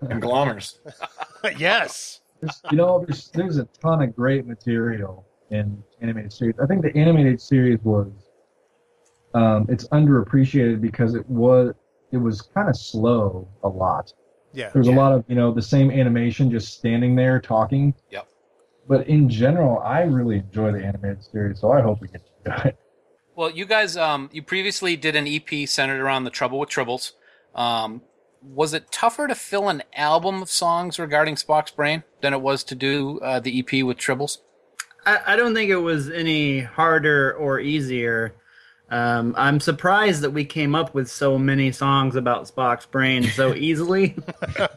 [0.02, 0.78] Conglomers.
[1.58, 2.20] yes.
[2.40, 6.56] There's, you know, there's there's a ton of great material in animated series.
[6.60, 8.10] I think the animated series was
[9.34, 11.72] um, it's underappreciated because it was
[12.10, 14.12] it was kind of slow a lot.
[14.52, 14.70] Yeah.
[14.72, 17.94] There's a lot of you know the same animation just standing there talking.
[18.10, 18.28] Yep.
[18.88, 22.50] But in general, I really enjoy the animated series, so I hope we get to
[22.50, 22.78] do it.
[23.34, 27.12] Well, you guys, um, you previously did an EP centered around the Trouble with Tribbles.
[27.54, 28.02] Um,
[28.42, 32.64] was it tougher to fill an album of songs regarding Spock's Brain than it was
[32.64, 34.38] to do uh, the EP with Tribbles?
[35.06, 38.34] I, I don't think it was any harder or easier.
[38.92, 43.54] Um, I'm surprised that we came up with so many songs about Spock's brain so
[43.68, 44.14] easily.
[44.58, 44.68] uh,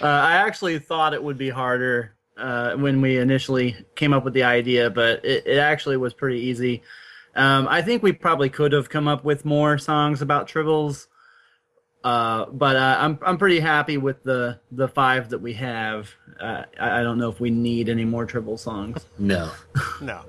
[0.00, 4.42] I actually thought it would be harder uh, when we initially came up with the
[4.42, 6.82] idea, but it, it actually was pretty easy.
[7.36, 11.06] Um, I think we probably could have come up with more songs about Tribbles,
[12.02, 16.08] Uh, but uh, I'm I'm pretty happy with the the five that we have.
[16.40, 19.06] Uh, I, I don't know if we need any more tribble songs.
[19.18, 19.50] No.
[20.00, 20.22] No.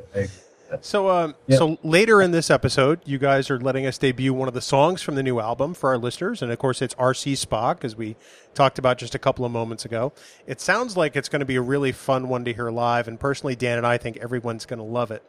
[0.69, 1.57] Hey, So, um, Yeah.
[1.57, 5.01] so later in this episode, you guys are letting us debut one of the songs
[5.01, 8.15] from the new album for our listeners, and of course, it's RC Spock, as we
[8.53, 10.13] talked about just a couple of moments ago.
[10.45, 13.19] It sounds like it's going to be a really fun one to hear live, and
[13.19, 15.23] personally, Dan and I think everyone's going to love it.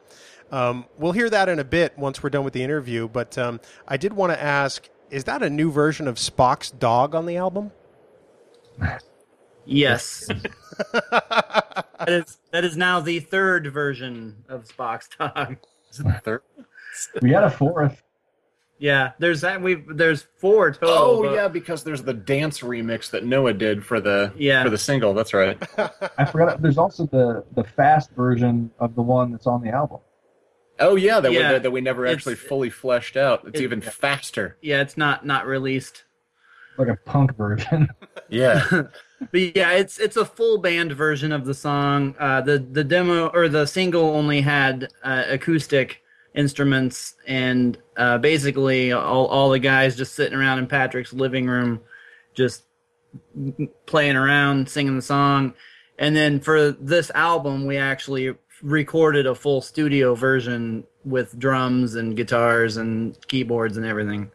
[0.52, 3.60] Um, we'll hear that in a bit once we're done with the interview, but um,
[3.88, 7.36] I did want to ask: Is that a new version of Spock's dog on the
[7.36, 7.70] album?
[9.64, 10.26] Yes,
[12.00, 15.56] that is that is now the third version of Spock's dog.
[15.92, 16.42] Is it the third?
[17.22, 18.02] we had a fourth.
[18.78, 19.60] Yeah, there's that.
[19.60, 20.88] We there's four total.
[20.94, 24.64] Oh but- yeah, because there's the dance remix that Noah did for the Yeah.
[24.64, 25.12] for the single.
[25.14, 25.62] That's right.
[26.18, 26.62] I forgot.
[26.62, 29.98] There's also the the fast version of the one that's on the album.
[30.78, 31.52] Oh yeah, that Yeah.
[31.52, 33.42] we that we never It's- actually fully fleshed out.
[33.46, 34.56] It's it- even faster.
[34.62, 34.80] yeah.
[34.80, 36.04] It's not not released.
[36.78, 37.90] like a punk version.
[38.30, 38.64] Yeah.
[39.30, 42.14] But yeah, it's it's a full band version of the song.
[42.18, 46.02] Uh, the the demo or the single only had uh, acoustic
[46.34, 51.80] instruments and uh, basically all all the guys just sitting around in Patrick's living room,
[52.34, 52.64] just
[53.86, 55.54] playing around, singing the song.
[55.98, 62.16] And then for this album, we actually recorded a full studio version with drums and
[62.16, 64.30] guitars and keyboards and everything.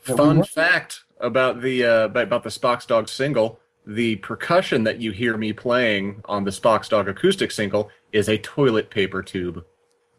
[0.00, 5.10] Fun fact about the uh, about about the Spock's Dog single: the percussion that you
[5.10, 9.64] hear me playing on the Spock's Dog acoustic single is a toilet paper tube.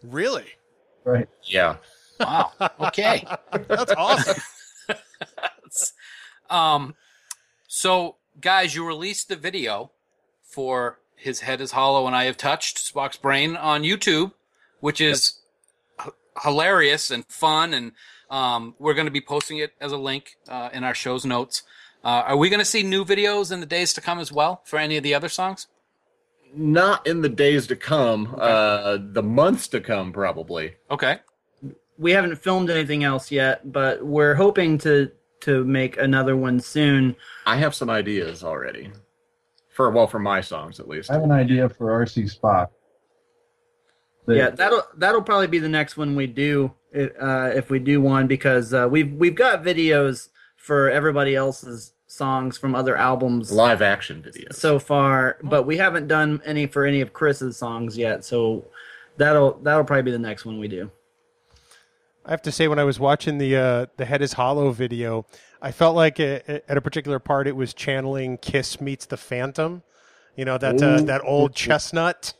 [0.03, 0.45] Really?
[1.05, 1.27] right.
[1.43, 1.77] Yeah.
[2.19, 2.51] Wow.
[2.79, 3.25] Okay.
[3.67, 4.41] That's awesome.
[6.49, 6.95] um,
[7.67, 9.91] so guys, you released the video
[10.41, 14.33] for "His Head Is Hollow and I Have Touched Spock's Brain" on YouTube,
[14.79, 15.39] which is
[16.01, 17.91] h- hilarious and fun, and
[18.29, 21.63] um, we're going to be posting it as a link uh, in our show's notes.
[22.03, 24.61] Uh, are we going to see new videos in the days to come as well
[24.65, 25.67] for any of the other songs?
[26.55, 28.35] Not in the days to come.
[28.37, 30.75] Uh, the months to come, probably.
[30.91, 31.19] Okay.
[31.97, 35.11] we haven't filmed anything else yet, but we're hoping to
[35.41, 37.15] to make another one soon.
[37.45, 38.91] I have some ideas already.
[39.69, 41.09] For well, for my songs at least.
[41.09, 42.67] I have an idea for RC Spock.
[44.25, 47.99] The- Yeah, that'll that'll probably be the next one we do uh, if we do
[48.01, 50.29] one because uh, we've we've got videos
[50.63, 54.53] for everybody else's songs from other albums Live action videos.
[54.53, 58.23] so far, but we haven't done any for any of Chris's songs yet.
[58.23, 58.65] So
[59.17, 60.89] that'll that'll probably be the next one we do.
[62.25, 65.25] I have to say, when I was watching the uh, the Head is Hollow video,
[65.61, 69.17] I felt like it, it- at a particular part it was channeling Kiss meets the
[69.17, 69.83] Phantom.
[70.37, 72.33] You know that uh, that old chestnut.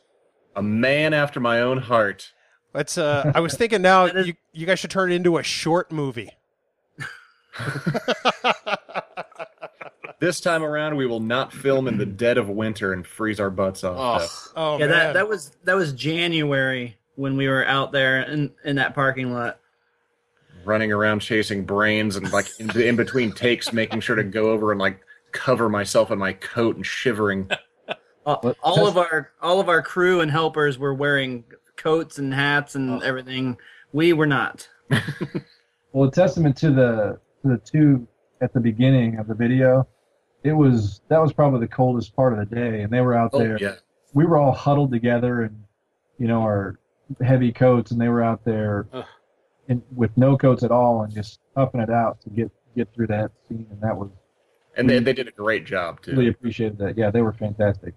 [0.56, 2.32] a man after my own heart.
[2.74, 2.98] That's.
[2.98, 5.44] Uh, I was thinking now That is- you you guys should turn it into a
[5.44, 6.32] short movie.
[10.24, 13.50] This time around, we will not film in the dead of winter and freeze our
[13.50, 14.54] butts off.
[14.56, 18.22] Oh, Oh yeah, man, that that was that was January when we were out there
[18.22, 19.60] in in that parking lot.
[20.64, 24.72] running around chasing brains and like in, in between takes, making sure to go over
[24.72, 25.02] and like
[25.34, 27.50] cover myself in my coat and shivering.
[28.26, 31.44] all, all of our all of our crew and helpers were wearing
[31.76, 33.00] coats and hats and oh.
[33.00, 33.58] everything.
[33.92, 34.70] We were not.
[35.94, 38.08] Well, a testament to the to the two
[38.42, 39.88] at the beginning of the video.
[40.44, 43.30] It was that was probably the coldest part of the day, and they were out
[43.34, 43.58] Oh there.
[43.60, 43.76] yeah,
[44.14, 45.64] We were all huddled together and
[46.18, 46.80] you know our
[47.24, 49.06] heavy coats, and they were out there Ugh.
[49.70, 53.08] in, with no coats at all and just toughing it out to get get through
[53.08, 53.68] that scene.
[53.72, 54.10] And that was
[54.76, 56.12] and they, they did a great job too.
[56.12, 56.98] really appreciated that.
[56.98, 57.94] Yeah, they were fantastic.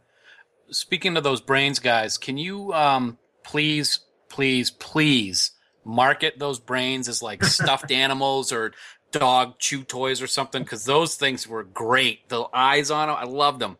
[0.70, 5.52] speaking of those brains, guys, can you um, please, please, please
[5.84, 8.72] market those brains as like stuffed animals or
[9.12, 10.62] dog chew toys or something?
[10.62, 12.28] Because those things were great.
[12.28, 13.76] The eyes on them, I loved them.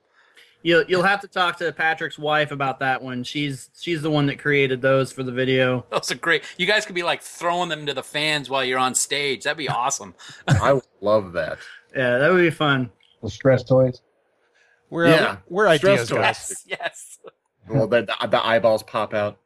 [0.62, 3.22] You'll you'll have to talk to Patrick's wife about that one.
[3.22, 5.86] She's she's the one that created those for the video.
[5.90, 6.42] Those are great.
[6.56, 9.44] You guys could be like throwing them to the fans while you're on stage.
[9.44, 10.14] That'd be awesome.
[10.48, 11.58] I would love that.
[11.94, 12.90] Yeah, that would be fun.
[13.22, 14.00] The stress toys.
[14.90, 15.36] we're uh, Yeah.
[15.48, 16.64] we're ideas, Stress toys.
[16.66, 17.18] yes, yes.
[17.68, 19.38] Well, the, the, the eyeballs pop out.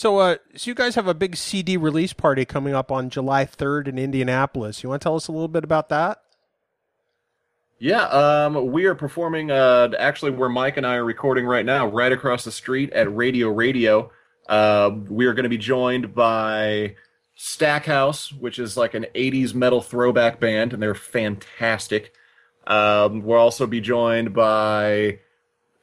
[0.00, 3.44] So, uh, so you guys have a big CD release party coming up on July
[3.44, 4.82] 3rd in Indianapolis.
[4.82, 6.22] You want to tell us a little bit about that?
[7.78, 11.86] Yeah, um, we are performing uh, actually where Mike and I are recording right now,
[11.86, 14.10] right across the street at Radio Radio.
[14.48, 16.96] Uh, we are going to be joined by
[17.34, 22.14] Stackhouse, which is like an 80s metal throwback band, and they're fantastic.
[22.66, 25.18] Um, we'll also be joined by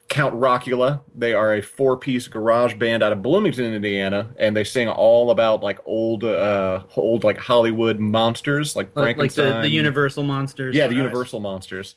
[0.08, 1.02] Count Rockula.
[1.14, 5.62] They are a four-piece garage band out of Bloomington, Indiana, and they sing all about
[5.62, 10.74] like old, uh, old like Hollywood monsters, like Like, like the, the Universal monsters.
[10.74, 11.02] Yeah, the Nice.
[11.02, 11.96] Universal monsters.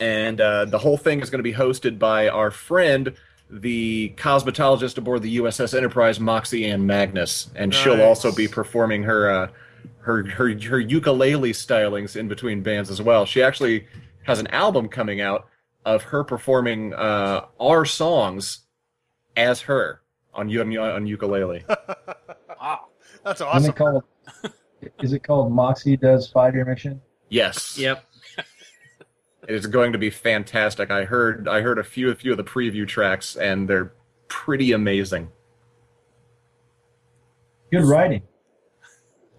[0.00, 3.14] And uh, the whole thing is going to be hosted by our friend,
[3.50, 9.30] the cosmetologist aboard the USS Enterprise, Moxie Ann Magnus, and she'll also be performing her,
[9.30, 9.48] uh,
[10.00, 13.24] her her her ukulele stylings in between bands as well.
[13.24, 13.86] She actually
[14.24, 15.48] has an album coming out
[15.84, 18.60] of her performing uh, our songs
[19.36, 20.00] as her
[20.32, 21.64] on u- on ukulele.
[22.60, 22.86] Wow.
[23.24, 23.70] That's awesome.
[23.70, 24.02] it called?
[25.02, 27.00] is it called Moxie Does Five Year Mission?
[27.28, 27.76] yes.
[27.78, 28.04] Yep.
[29.46, 30.90] It's going to be fantastic.
[30.90, 33.92] I heard I heard a few a few of the preview tracks and they're
[34.28, 35.28] pretty amazing.
[37.70, 38.22] Good writing.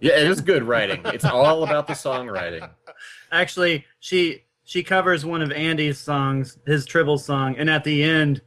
[0.00, 1.00] Yeah, it is good writing.
[1.06, 2.70] It's all about the songwriting.
[3.32, 8.42] Actually, she she covers one of Andy's songs, his Tribble song, and at the end,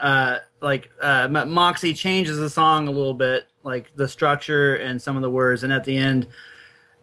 [0.00, 5.16] uh, like uh, Moxie changes the song a little bit, like the structure and some
[5.16, 6.28] of the words, and at the end,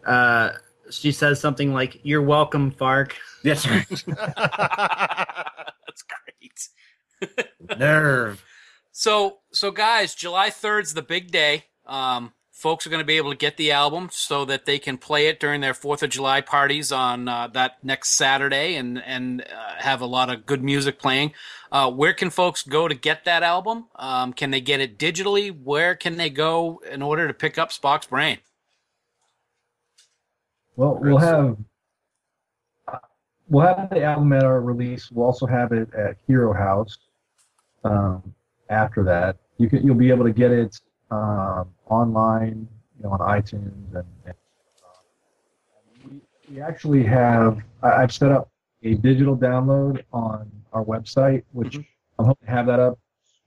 [0.06, 0.52] uh,
[0.90, 3.14] she says something like "You're welcome, Fark."
[3.44, 3.86] Yes, right.
[4.06, 7.78] That's great.
[7.78, 8.42] Nerve.
[8.90, 11.66] So, so guys, July 3rd's the big day.
[11.86, 14.98] Um, folks are going to be able to get the album so that they can
[14.98, 19.40] play it during their Fourth of July parties on uh, that next Saturday, and and
[19.42, 21.32] uh, have a lot of good music playing.
[21.72, 23.86] Uh, where can folks go to get that album?
[23.96, 25.50] Um, can they get it digitally?
[25.50, 28.38] Where can they go in order to pick up Spock's Brain?
[30.76, 31.56] Well, we'll have
[33.48, 35.10] we'll have the album at our release.
[35.10, 36.98] We'll also have it at Hero House.
[37.84, 38.34] Um,
[38.68, 40.78] after that, you can you'll be able to get it
[41.10, 44.04] um, online, you know, on iTunes and.
[44.24, 44.34] and
[44.84, 44.98] uh,
[46.08, 47.62] we, we actually have.
[47.82, 48.50] I, I've set up
[48.82, 51.76] a digital download on our website, which
[52.18, 52.98] I'm hoping to have that up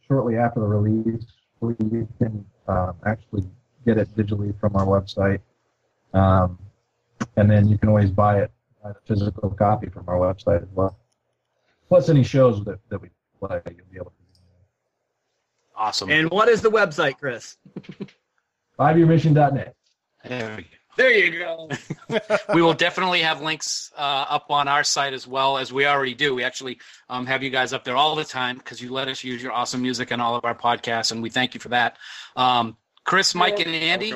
[0.08, 1.26] shortly after the release,
[1.60, 3.44] where you can um, actually
[3.86, 5.40] get it digitally from our website.
[6.14, 6.60] Um,
[7.38, 8.52] and then you can always buy it
[8.84, 10.98] buy the physical copy from our website as well.
[11.88, 13.10] Plus any shows that, that we
[13.40, 14.23] play, you'll be able to.
[15.76, 16.10] Awesome.
[16.10, 17.58] And what is the website, Chris?
[18.80, 19.76] FiveYearMission.net.
[20.26, 20.70] there we go.
[20.96, 21.70] There you go.
[22.54, 26.14] we will definitely have links uh, up on our site as well as we already
[26.14, 26.36] do.
[26.36, 29.24] We actually um, have you guys up there all the time because you let us
[29.24, 31.98] use your awesome music on all of our podcasts, and we thank you for that.
[32.36, 34.14] Um, Chris, Mike, and Andy,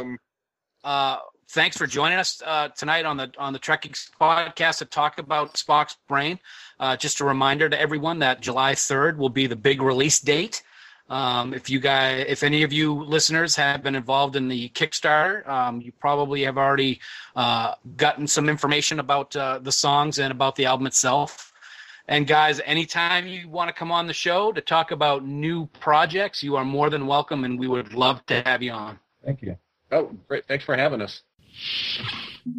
[0.83, 1.17] uh,
[1.49, 5.55] thanks for joining us uh, tonight on the on the Trekking podcast to talk about
[5.55, 6.39] Spock's Brain.
[6.79, 10.61] Uh, just a reminder to everyone that July third will be the big release date.
[11.09, 15.47] Um, if you guys, if any of you listeners have been involved in the Kickstarter,
[15.47, 16.99] um, you probably have already
[17.35, 21.53] uh, gotten some information about uh, the songs and about the album itself.
[22.09, 26.41] And guys, anytime you want to come on the show to talk about new projects,
[26.41, 28.99] you are more than welcome, and we would love to have you on.
[29.25, 29.57] Thank you.
[29.91, 30.45] Oh, great!
[30.47, 31.21] Thanks for having us.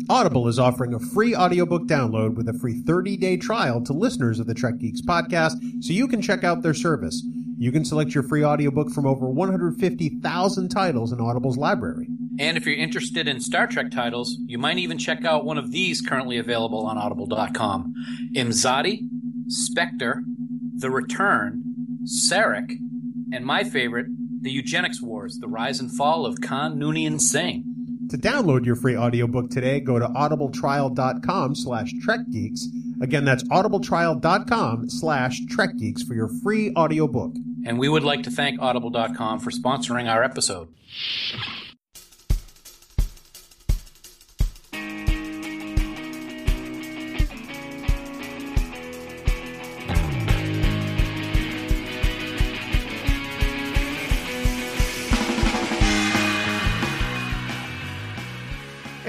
[0.08, 4.46] Audible is offering a free audiobook download with a free 30-day trial to listeners of
[4.46, 7.24] the Trek Geeks podcast so you can check out their service.
[7.58, 12.08] You can select your free audiobook from over 150,000 titles in Audible's library.
[12.38, 15.72] And if you're interested in Star Trek titles, you might even check out one of
[15.72, 17.94] these currently available on audible.com
[18.36, 19.00] Imzadi,
[19.48, 20.22] Spectre,
[20.76, 21.64] The Return,
[22.04, 22.74] Sarek,
[23.32, 24.06] and my favorite,
[24.40, 27.77] The Eugenics Wars The Rise and Fall of Khan Noonien Singh.
[28.10, 32.60] To download your free audiobook today, go to audibletrial.com slash trekgeeks.
[33.02, 37.34] Again, that's audibletrial.com slash trekgeeks for your free audiobook.
[37.66, 40.68] And we would like to thank Audible.com for sponsoring our episode.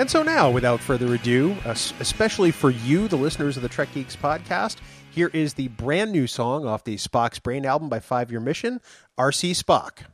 [0.10, 4.16] And so now, without further ado, especially for you, the listeners of the Trek Geeks
[4.16, 4.78] podcast,
[5.12, 8.82] here is the brand new song off the Spock's Brain album by Five Year Mission,
[9.20, 10.08] RC Spock.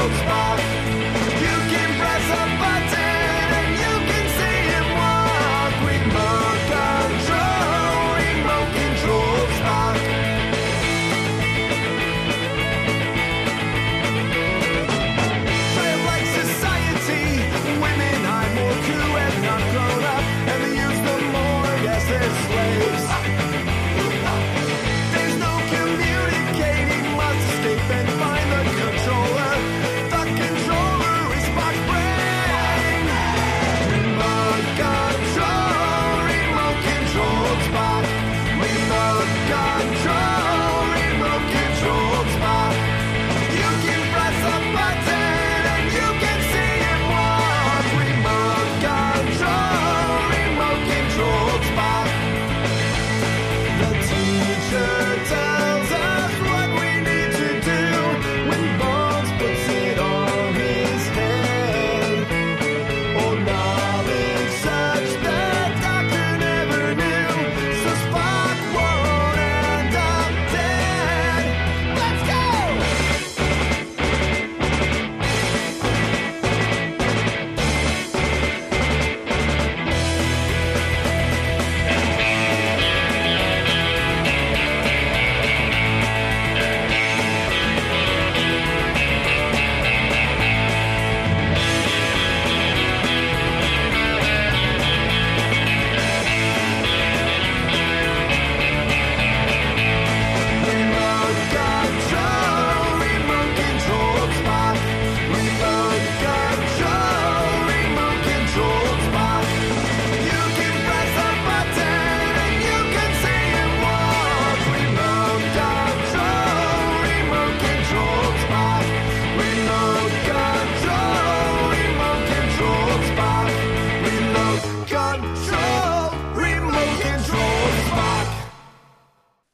[0.00, 0.79] Control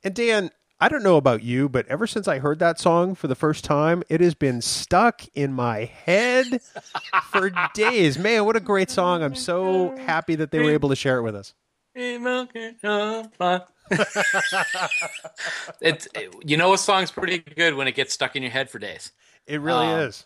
[0.06, 3.26] And Dan, I don't know about you, but ever since I heard that song for
[3.26, 6.60] the first time, it has been stuck in my head
[7.32, 8.16] for days.
[8.16, 9.24] Man, what a great song.
[9.24, 11.54] I'm so happy that they were able to share it with us.
[15.80, 16.06] it's
[16.44, 19.10] you know a song's pretty good when it gets stuck in your head for days.
[19.44, 20.24] It really Um, is.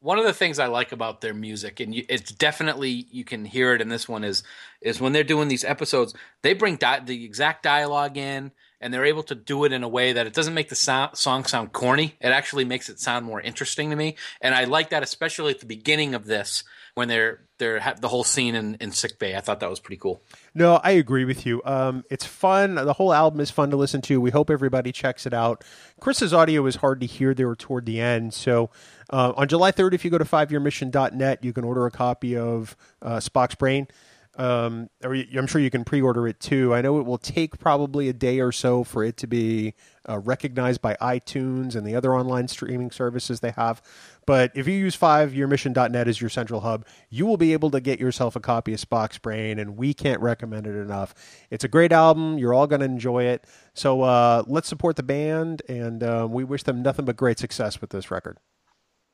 [0.00, 3.46] One of the things I like about their music, and you, it's definitely you can
[3.46, 4.42] hear it in this one, is
[4.82, 6.12] is when they're doing these episodes,
[6.42, 9.88] they bring di- the exact dialogue in, and they're able to do it in a
[9.88, 12.14] way that it doesn't make the sound, song sound corny.
[12.20, 15.60] It actually makes it sound more interesting to me, and I like that especially at
[15.60, 16.64] the beginning of this
[16.96, 19.36] when they're they're ha- the whole scene in, in sick bay.
[19.36, 20.22] I thought that was pretty cool.
[20.54, 21.62] No, I agree with you.
[21.64, 22.74] Um, it's fun.
[22.74, 24.20] The whole album is fun to listen to.
[24.20, 25.62] We hope everybody checks it out.
[26.00, 28.34] Chris's audio is hard to hear there toward the end.
[28.34, 28.70] So
[29.10, 32.76] uh, on July 3rd, if you go to fiveyearmission.net, you can order a copy of
[33.00, 33.88] uh, Spock's Brain.
[34.36, 36.74] Um, or I'm sure you can pre-order it too.
[36.74, 39.74] I know it will take probably a day or so for it to be
[40.08, 43.80] uh, recognized by iTunes and the other online streaming services they have.
[44.26, 47.98] But if you use fiveyearmission.net as your central hub, you will be able to get
[47.98, 51.14] yourself a copy of Spock's Brain, and we can't recommend it enough.
[51.50, 52.36] It's a great album.
[52.36, 53.46] You're all going to enjoy it.
[53.72, 57.80] So uh, let's support the band, and uh, we wish them nothing but great success
[57.80, 58.38] with this record.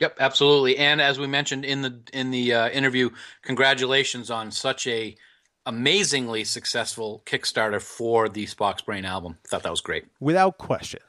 [0.01, 0.79] Yep, absolutely.
[0.79, 3.11] And as we mentioned in the in the uh, interview,
[3.43, 5.17] congratulations on such a
[5.65, 9.39] amazingly successful Kickstarter for the Spock's Brain album.
[9.47, 10.05] Thought that was great.
[10.19, 11.01] without question.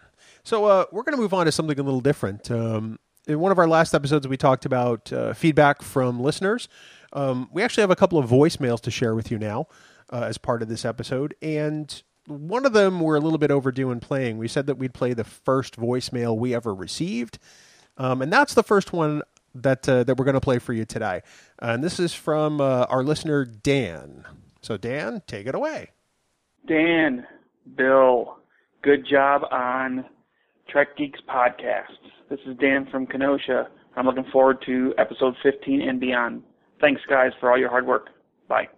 [0.43, 2.51] So uh, we're going to move on to something a little different.
[2.51, 6.67] Um, in one of our last episodes, we talked about uh, feedback from listeners.
[7.13, 9.67] Um, we actually have a couple of voicemails to share with you now
[10.11, 13.91] uh, as part of this episode, and one of them we're a little bit overdue
[13.91, 14.37] in playing.
[14.37, 17.39] We said that we'd play the first voicemail we ever received,
[17.97, 19.21] um, and that's the first one
[19.55, 21.21] that uh, that we're going to play for you today.
[21.59, 24.25] and this is from uh, our listener Dan.
[24.61, 25.89] So Dan, take it away.
[26.67, 27.27] Dan,
[27.75, 28.37] Bill,
[28.81, 30.05] good job on
[30.69, 31.97] Trek Geeks podcast.
[32.29, 33.67] This is Dan from Kenosha.
[33.95, 36.43] I'm looking forward to episode 15 and beyond.
[36.79, 38.09] Thanks, guys, for all your hard work.
[38.47, 38.69] Bye.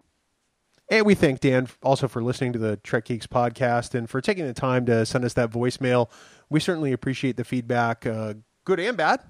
[0.89, 4.45] And we thank Dan also for listening to the Trek Geeks podcast and for taking
[4.45, 6.09] the time to send us that voicemail.
[6.49, 8.35] We certainly appreciate the feedback, uh,
[8.65, 9.21] good and bad.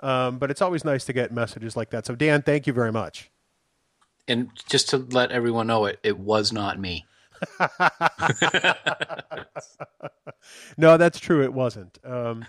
[0.00, 2.06] Um, but it's always nice to get messages like that.
[2.06, 3.30] So, Dan, thank you very much.
[4.28, 7.06] and just to let everyone know, it it was not me.
[10.76, 11.42] no, that's true.
[11.42, 11.98] It wasn't.
[12.04, 12.44] Um,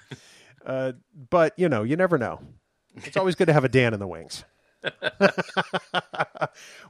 [0.66, 0.94] uh,
[1.30, 2.40] but you know, you never know.
[3.04, 4.44] It's always good to have a Dan in the wings.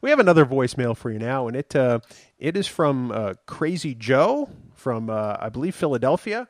[0.01, 1.99] we have another voicemail for you now, and it uh,
[2.37, 6.47] it is from uh, Crazy Joe from uh, I believe Philadelphia.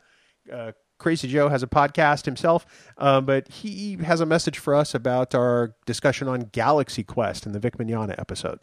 [1.00, 2.66] Crazy Joe has a podcast himself,
[2.97, 7.54] um, but he has a message for us about our discussion on Galaxy Quest in
[7.54, 8.60] the Vic Mignogna episode.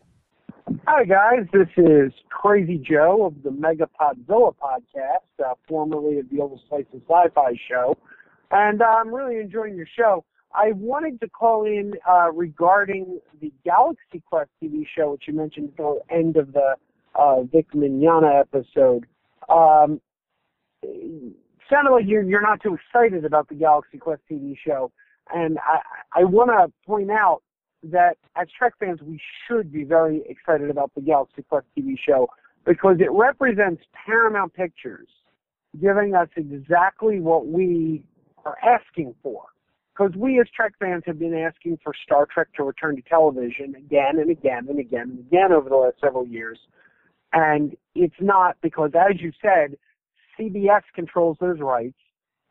[0.87, 6.41] Hi guys, this is Crazy Joe of the Mega Podzilla podcast, uh, formerly of the
[6.41, 7.97] Old Slice of Sci-Fi show,
[8.51, 10.25] and uh, I'm really enjoying your show.
[10.55, 15.71] I wanted to call in uh, regarding the Galaxy Quest TV show, which you mentioned
[15.71, 16.75] at the end of the
[17.15, 19.07] uh, Vic Mignogna episode.
[19.49, 20.01] Um,
[21.71, 24.93] sounded like you're you're not too excited about the Galaxy Quest TV show,
[25.33, 25.81] and I
[26.21, 27.43] I want to point out
[27.83, 32.29] that as Trek fans we should be very excited about the Galaxy Quest TV show
[32.65, 35.09] because it represents Paramount Pictures
[35.81, 38.03] giving us exactly what we
[38.45, 39.45] are asking for.
[39.97, 43.75] Because we as Trek fans have been asking for Star Trek to return to television
[43.77, 46.59] again and again and again and again over the last several years.
[47.33, 49.77] And it's not because, as you said,
[50.39, 51.99] CBS controls those rights,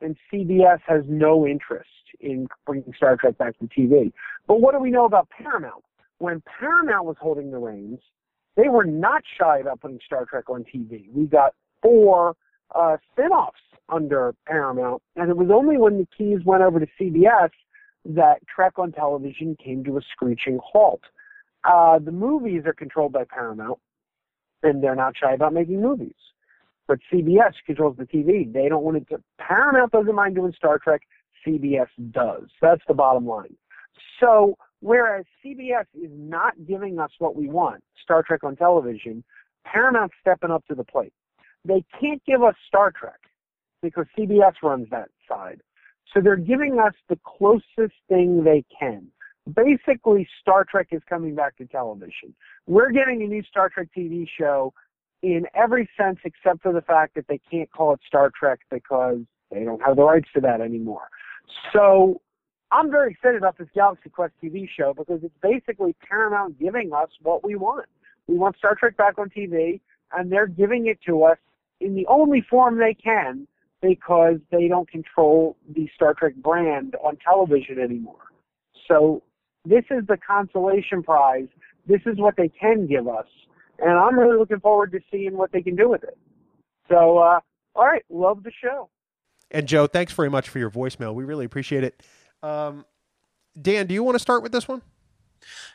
[0.01, 4.11] and CBS has no interest in bringing Star Trek back to TV.
[4.47, 5.83] But what do we know about Paramount?
[6.17, 7.99] When Paramount was holding the reins,
[8.55, 11.11] they were not shy about putting Star Trek on TV.
[11.11, 12.36] We got four
[12.73, 13.59] uh, spin-offs
[13.89, 17.49] under Paramount, and it was only when the keys went over to CBS
[18.05, 21.01] that Trek on television came to a screeching halt.
[21.63, 23.79] Uh, the movies are controlled by Paramount,
[24.63, 26.13] and they're not shy about making movies.
[26.88, 28.51] But CBS controls the TV.
[28.51, 29.21] They don't want it to.
[29.39, 31.01] Paramount doesn't mind doing Star Trek.
[31.45, 32.43] CBS does.
[32.61, 33.55] That's the bottom line.
[34.19, 39.23] So whereas CBS is not giving us what we want, Star Trek on television,
[39.65, 41.13] Paramount's stepping up to the plate.
[41.63, 43.19] They can't give us Star Trek
[43.81, 45.61] because CBS runs that side.
[46.13, 49.07] So they're giving us the closest thing they can.
[49.53, 52.33] Basically, Star Trek is coming back to television.
[52.67, 54.73] We're getting a new Star Trek TV show
[55.22, 59.20] in every sense except for the fact that they can't call it Star Trek because
[59.51, 61.09] they don't have the rights to that anymore.
[61.74, 62.22] So
[62.72, 67.09] I'm very excited about this Galaxy Quest TV show because it's basically Paramount giving us
[67.22, 67.86] what we want.
[68.28, 69.80] We want Star Trek back on TV,
[70.13, 71.38] and they're giving it to us
[71.80, 73.47] in the only form they can
[73.82, 78.32] because they don't control the Star Trek brand on television anymore.
[78.88, 79.22] So
[79.63, 81.47] this is the consolation prize.
[81.88, 83.28] This is what they can give us,
[83.80, 86.17] and I'm really looking forward to seeing what they can do with it.
[86.89, 87.39] So, uh,
[87.76, 88.89] all right, love the show.
[89.51, 91.13] And Joe, thanks very much for your voicemail.
[91.13, 92.01] We really appreciate it.
[92.41, 92.86] Um,
[93.59, 94.82] Dan, do you want to start with this one?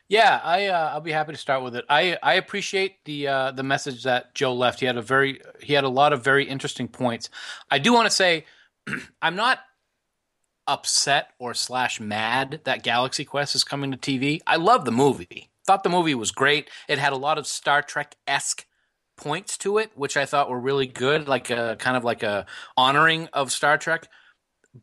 [0.09, 1.85] Yeah, I uh, I'll be happy to start with it.
[1.89, 4.81] I I appreciate the uh, the message that Joe left.
[4.81, 7.31] He had a very he had a lot of very interesting points.
[7.71, 8.45] I do want to say
[9.23, 9.61] I'm not
[10.67, 14.41] upset or slash mad that Galaxy Quest is coming to TV.
[14.47, 15.50] I love the movie.
[15.71, 16.69] Thought the movie was great.
[16.89, 18.67] It had a lot of Star Trek esque
[19.17, 22.47] points to it, which I thought were really good, like a kind of like a
[22.77, 24.09] honoring of Star Trek.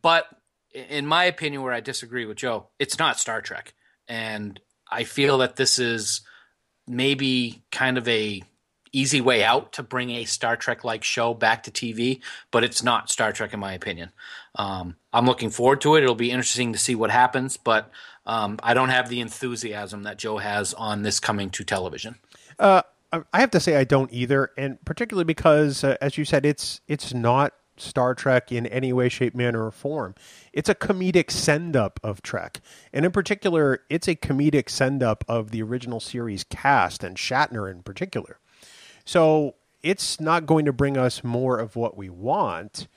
[0.02, 0.28] But
[0.74, 3.74] in my opinion, where I disagree with Joe, it's not Star Trek,
[4.08, 6.22] and I feel that this is
[6.88, 8.42] maybe kind of a
[8.94, 12.82] easy way out to bring a Star Trek like show back to TV, but it's
[12.82, 14.14] not Star Trek in my opinion.
[14.56, 16.04] Um, I'm looking forward to it.
[16.04, 17.92] It'll be interesting to see what happens, but
[18.28, 22.16] um, I don't have the enthusiasm that Joe has on this coming to television.
[22.60, 26.46] Uh, I have to say I don't either, and particularly because, uh, as you said,
[26.46, 30.14] it's it's not Star Trek in any way, shape, manner, or form.
[30.52, 32.60] It's a comedic send up of Trek,
[32.92, 37.72] and in particular, it's a comedic send up of the original series cast and Shatner
[37.72, 38.40] in particular.
[39.06, 42.90] So it's not going to bring us more of what we want.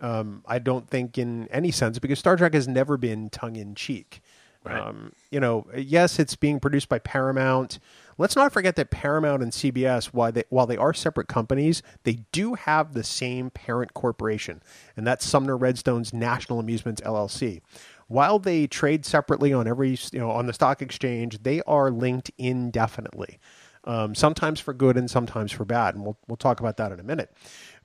[0.00, 3.74] Um, I don't think in any sense because Star Trek has never been tongue in
[3.74, 4.22] cheek.
[4.66, 7.78] Um, you know, yes, it's being produced by Paramount.
[8.18, 12.18] Let's not forget that Paramount and CBS, while they, while they are separate companies, they
[12.32, 14.62] do have the same parent corporation,
[14.96, 17.60] and that's Sumner Redstone's National Amusements LLC.
[18.08, 22.30] While they trade separately on every you know on the stock exchange, they are linked
[22.38, 23.38] indefinitely.
[23.84, 26.98] Um, sometimes for good and sometimes for bad, and we'll we'll talk about that in
[26.98, 27.32] a minute.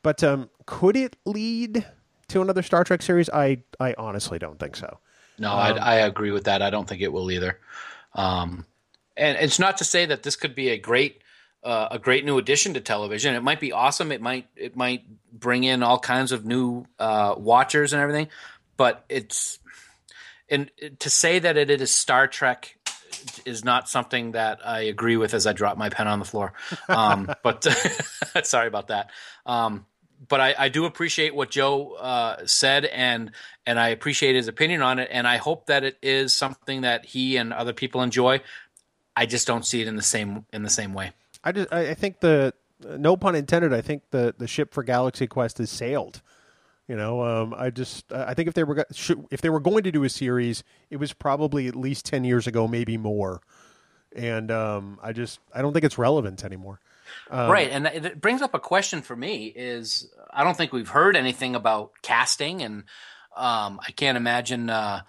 [0.01, 1.85] But um, could it lead
[2.29, 3.29] to another Star Trek series?
[3.29, 4.99] I I honestly don't think so.
[5.43, 6.61] No, Um, I, I agree with that.
[6.61, 7.59] I don't think it will either.
[8.13, 8.65] Um,
[9.15, 11.21] and it's not to say that this could be a great
[11.63, 13.35] uh, a great new addition to television.
[13.35, 14.11] It might be awesome.
[14.11, 18.27] It might it might bring in all kinds of new uh, watchers and everything.
[18.75, 19.59] But it's
[20.49, 20.69] and
[20.99, 22.77] to say that it is Star Trek
[23.45, 26.53] is not something that I agree with as I drop my pen on the floor.
[26.89, 27.63] Um, but
[28.43, 29.11] sorry about that.
[29.45, 29.85] Um,
[30.27, 33.31] but I, I do appreciate what Joe uh, said, and
[33.65, 37.05] and I appreciate his opinion on it, and I hope that it is something that
[37.05, 38.41] he and other people enjoy.
[39.15, 41.11] I just don't see it in the same in the same way.
[41.43, 43.73] I just I think the no pun intended.
[43.73, 46.21] I think the the ship for Galaxy Quest has sailed.
[46.87, 48.85] You know, um, I just I think if they were
[49.31, 52.47] if they were going to do a series, it was probably at least ten years
[52.47, 53.41] ago, maybe more.
[54.15, 56.79] And um, I just I don't think it's relevant anymore.
[57.29, 60.89] Um, right, and it brings up a question for me: is I don't think we've
[60.89, 62.83] heard anything about casting, and
[63.35, 65.01] um, I can't imagine uh,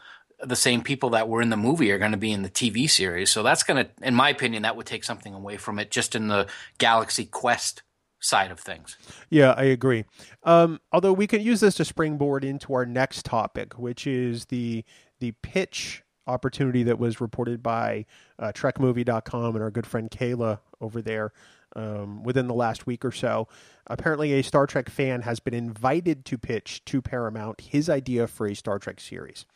[0.42, 2.88] the same people that were in the movie are going to be in the TV
[2.88, 3.30] series.
[3.30, 6.14] So that's going to, in my opinion, that would take something away from it, just
[6.14, 6.46] in the
[6.78, 7.82] Galaxy Quest
[8.20, 8.96] side of things.
[9.28, 10.05] Yeah, I agree.
[10.44, 14.84] Um, although we can use this to springboard into our next topic, which is the
[15.20, 18.07] the pitch opportunity that was reported by
[18.39, 21.33] uh, TrekMovie.com and our good friend Kayla over there
[21.77, 23.49] um, within the last week or so.
[23.87, 28.47] Apparently, a Star Trek fan has been invited to pitch to Paramount his idea for
[28.47, 29.47] a Star Trek series.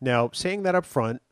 [0.00, 1.22] Now, saying that up front,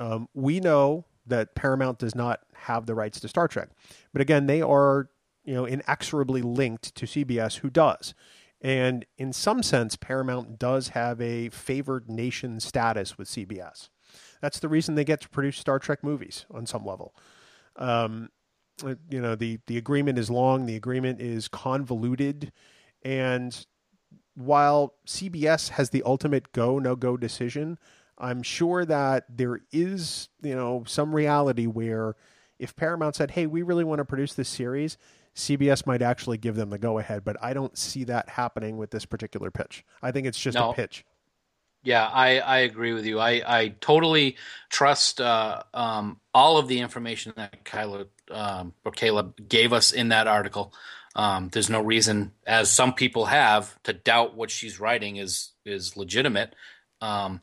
[0.00, 3.70] um, we know that Paramount does not have the rights to Star Trek,
[4.12, 5.08] but again, they are
[5.44, 8.14] you know inexorably linked to CBS, who does.
[8.60, 13.90] And in some sense, Paramount does have a favored nation status with CBS.
[14.44, 17.14] That's the reason they get to produce Star Trek movies on some level.
[17.76, 18.28] Um,
[19.08, 22.52] you know, the the agreement is long, the agreement is convoluted,
[23.02, 23.66] and
[24.34, 27.78] while CBS has the ultimate go no go decision,
[28.18, 32.14] I'm sure that there is you know some reality where
[32.58, 34.98] if Paramount said, "Hey, we really want to produce this series,"
[35.34, 37.24] CBS might actually give them the go ahead.
[37.24, 39.86] But I don't see that happening with this particular pitch.
[40.02, 40.72] I think it's just No.
[40.72, 41.02] a pitch.
[41.84, 43.20] Yeah, I, I agree with you.
[43.20, 44.36] I, I totally
[44.70, 50.08] trust uh, um, all of the information that Kyla um, or Caleb gave us in
[50.08, 50.72] that article.
[51.14, 55.96] Um, there's no reason, as some people have, to doubt what she's writing is is
[55.96, 56.54] legitimate.
[57.00, 57.40] Um,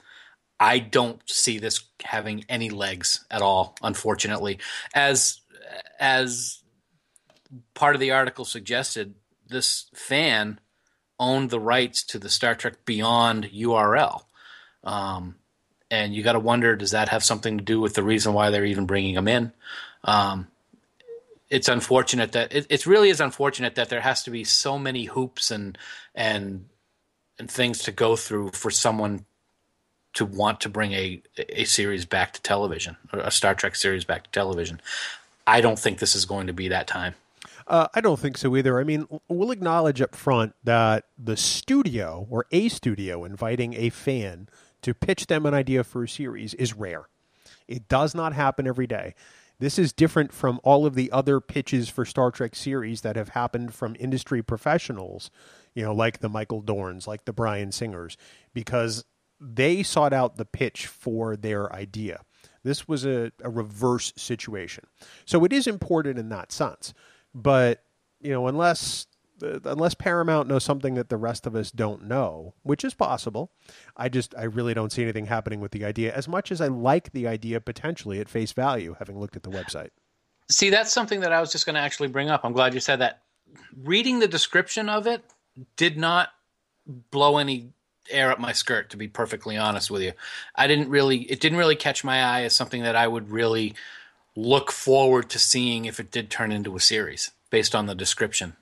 [0.60, 4.60] I don't see this having any legs at all, unfortunately.
[4.94, 5.40] As
[6.00, 6.64] as
[7.76, 9.16] part of the article suggested,
[9.48, 10.60] this fan
[11.20, 14.24] owned the rights to the Star Trek Beyond URL.
[14.84, 15.36] Um,
[15.90, 18.50] and you got to wonder, does that have something to do with the reason why
[18.50, 19.52] they're even bringing him in?
[20.04, 20.48] Um,
[21.50, 25.06] it's unfortunate that it, it really is unfortunate that there has to be so many
[25.06, 25.78] hoops and
[26.16, 26.66] and
[27.38, 29.26] and things to go through for someone
[30.14, 34.24] to want to bring a a series back to television, a Star Trek series back
[34.24, 34.82] to television.
[35.46, 37.16] I don't think this is going to be that time.
[37.68, 38.80] Uh, I don't think so either.
[38.80, 44.48] I mean, we'll acknowledge up front that the studio or a studio inviting a fan
[44.82, 47.08] to pitch them an idea for a series is rare.
[47.68, 49.16] It does not happen every day.
[49.60, 53.30] This is different from all of the other pitches for Star Trek series that have
[53.30, 55.30] happened from industry professionals,
[55.76, 58.18] you know, like the Michael Dorns, like the Brian Singers,
[58.56, 59.06] because
[59.40, 62.22] they sought out the pitch for their idea.
[62.64, 64.86] This was a, a reverse situation.
[65.26, 66.94] So it is important in that sense.
[67.34, 67.84] But,
[68.20, 69.06] you know, unless
[69.42, 73.52] unless Paramount knows something that the rest of us don't know, which is possible,
[73.96, 76.68] I just I really don't see anything happening with the idea as much as I
[76.68, 79.90] like the idea potentially at face value having looked at the website.
[80.50, 82.42] See, that's something that I was just going to actually bring up.
[82.44, 83.22] I'm glad you said that.
[83.76, 85.24] Reading the description of it
[85.76, 86.30] did not
[86.86, 87.72] blow any
[88.10, 90.14] air up my skirt to be perfectly honest with you.
[90.56, 93.76] I didn't really it didn't really catch my eye as something that I would really
[94.36, 98.56] look forward to seeing if it did turn into a series based on the description.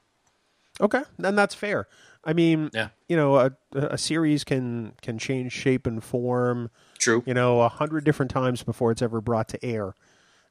[0.82, 1.88] Okay, and that's fair.
[2.23, 2.89] I mean, Yeah.
[3.07, 6.69] you know, a, a series can can change shape and form.
[6.97, 7.23] True.
[7.25, 9.93] You know, a hundred different times before it's ever brought to air,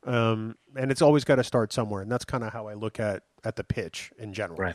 [0.04, 2.02] um, and it's always got to start somewhere.
[2.02, 4.58] And that's kind of how I look at at the pitch in general.
[4.58, 4.74] Right.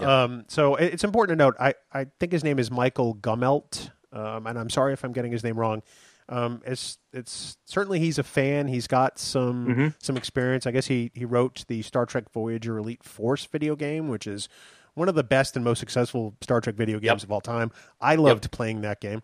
[0.00, 1.56] Um, so it- it's important to note.
[1.60, 5.32] I I think his name is Michael Gummelt, um, and I'm sorry if I'm getting
[5.32, 5.82] his name wrong.
[6.28, 8.66] Um, it's it's certainly he's a fan.
[8.68, 9.86] He's got some Mm-hmm.
[9.98, 10.66] some experience.
[10.66, 14.48] I guess he he wrote the Star Trek Voyager Elite Force video game, which is
[14.94, 17.70] one of the best and most successful Star Trek video games of all time.
[18.00, 19.22] I loved playing that game.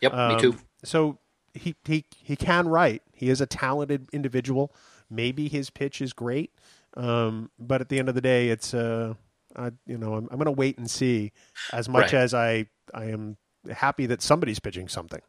[0.00, 0.56] Yep, me Um, too.
[0.84, 1.18] So
[1.54, 3.02] he he he can write.
[3.12, 4.74] He is a talented individual.
[5.10, 6.52] Maybe his pitch is great,
[6.96, 9.14] um, but at the end of the day, it's uh,
[9.54, 11.32] I, you know I'm, I'm going to wait and see.
[11.72, 12.14] As much Right.
[12.14, 13.36] as I I am
[13.70, 15.20] happy that somebody's pitching something.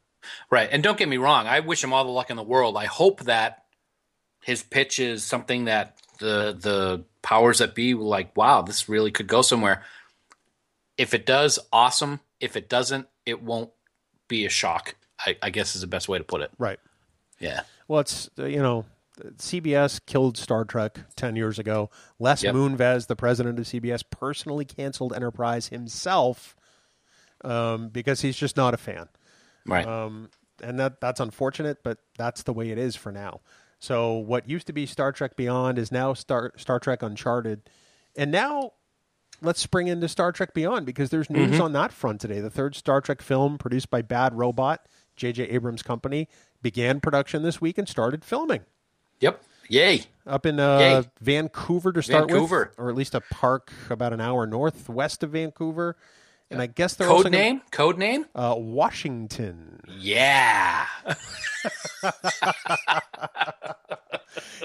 [0.50, 0.70] Right.
[0.72, 2.78] And don't get me wrong, I wish him all the luck in the world.
[2.78, 3.66] I hope that
[4.42, 9.28] his pitch is something that the the powers that be like, wow, this really could
[9.28, 9.84] go somewhere.
[10.98, 12.20] If it does, awesome.
[12.40, 13.72] If it doesn't, it won't
[14.28, 14.96] be a shock.
[15.20, 16.52] I, I guess is the best way to put it.
[16.58, 16.80] Right.
[17.40, 17.62] Yeah.
[17.88, 18.86] Well, it's uh, you know
[19.38, 21.90] CBS killed Star Trek 10 years ago.
[22.20, 22.56] Les Yep.
[22.56, 26.56] Moonves, the president of CBS, personally canceled Enterprise himself
[27.44, 29.08] um, because he's just not a fan.
[29.66, 29.86] Right.
[29.86, 30.30] Um,
[30.62, 33.42] and that that's unfortunate, but that's the way it is for now.
[33.84, 37.64] So what used to be Star Trek Beyond is now Star Star Trek Uncharted,
[38.16, 38.72] and now
[39.42, 42.40] let's spring into Star Trek Beyond because there's news on that front today.
[42.40, 44.86] The third Star Trek film, produced by Bad Robot,
[45.18, 45.50] J.J.
[45.50, 46.30] Abrams' company,
[46.62, 48.62] began production this week and started filming
[49.20, 49.44] yep.
[49.68, 50.04] Yay.
[50.26, 51.04] up in uh, Yay.
[51.20, 52.72] Vancouver to start Vancouver.
[52.78, 55.98] with, or at least a park about an hour northwest of Vancouver.
[56.50, 57.62] And I guess they're Code gonna- name?
[57.72, 58.28] Code name?
[58.36, 59.82] uh, Washington.
[59.90, 60.86] Yeah.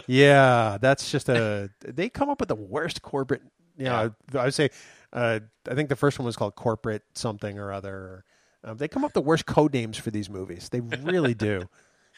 [0.06, 1.70] Yeah, that's just a.
[1.80, 3.42] They come up with the worst corporate.
[3.76, 4.70] You know, I would say.
[5.10, 8.24] Uh, I think the first one was called corporate something or other.
[8.62, 10.68] Um, they come up with the worst code names for these movies.
[10.68, 11.62] They really do.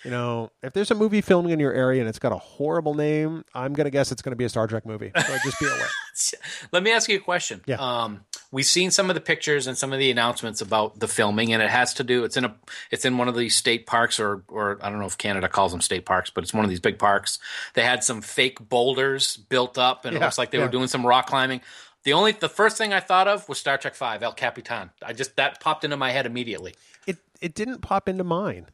[0.05, 2.95] You know, if there's a movie filming in your area and it's got a horrible
[2.95, 5.13] name, I'm gonna guess it's gonna be a Star Trek movie.
[5.15, 5.89] So just be aware.
[6.73, 7.61] Let me ask you a question.
[7.67, 7.77] Yeah.
[7.77, 11.53] Um, we've seen some of the pictures and some of the announcements about the filming,
[11.53, 12.25] and it has to do.
[12.25, 12.55] It's in a.
[12.91, 15.73] It's in one of these state parks, or or I don't know if Canada calls
[15.73, 17.39] them state parks, but it's one of these big parks.
[17.75, 20.65] They had some fake boulders built up, and it looks like they yeah.
[20.65, 21.61] were doing some rock climbing.
[22.05, 24.91] The only the first thing I thought of was Star Trek Five, El Capitan.
[25.03, 26.75] I just that popped into my head immediately.
[27.07, 28.69] It it didn't pop into mine.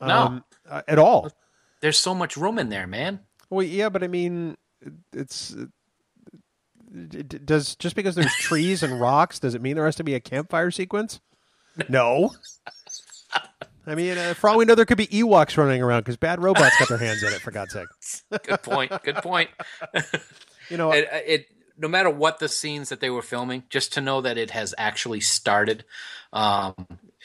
[0.00, 0.18] No.
[0.18, 1.30] um, uh, at all.
[1.80, 3.20] There's so much room in there, man.
[3.50, 4.56] Well, yeah, but I mean,
[5.12, 5.54] it's
[6.94, 10.04] it, it- does just because there's trees and rocks does it mean there has to
[10.04, 11.20] be a campfire sequence?
[11.88, 12.32] No.
[13.86, 16.42] I mean, uh, for all we know, there could be Ewoks running around because bad
[16.42, 17.40] robots got their hands in it.
[17.40, 17.86] For God's sake,
[18.42, 18.92] Good point.
[19.02, 19.48] Good point.
[20.68, 21.46] you know, it, it
[21.78, 24.74] no matter what the scenes that they were filming, just to know that it has
[24.76, 25.84] actually started,
[26.34, 26.74] um,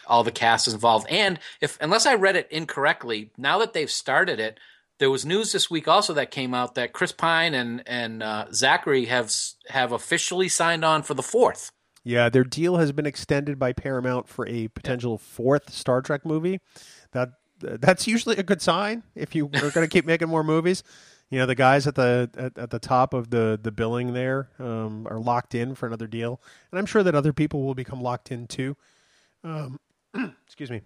[0.07, 3.89] all the cast is involved, and if unless I read it incorrectly, now that they've
[3.91, 4.59] started it,
[4.99, 8.45] there was news this week also that came out that Chris Pine and and uh,
[8.53, 9.31] Zachary have
[9.69, 11.71] have officially signed on for the fourth.
[12.03, 16.59] yeah, their deal has been extended by Paramount for a potential fourth Star Trek movie.
[17.11, 20.83] That that's usually a good sign if you are going to keep making more movies.
[21.29, 24.49] You know, the guys at the at, at the top of the the billing there
[24.59, 26.39] um, are locked in for another deal,
[26.71, 28.77] and I'm sure that other people will become locked in too.
[29.43, 29.79] Um,
[30.45, 30.81] excuse me.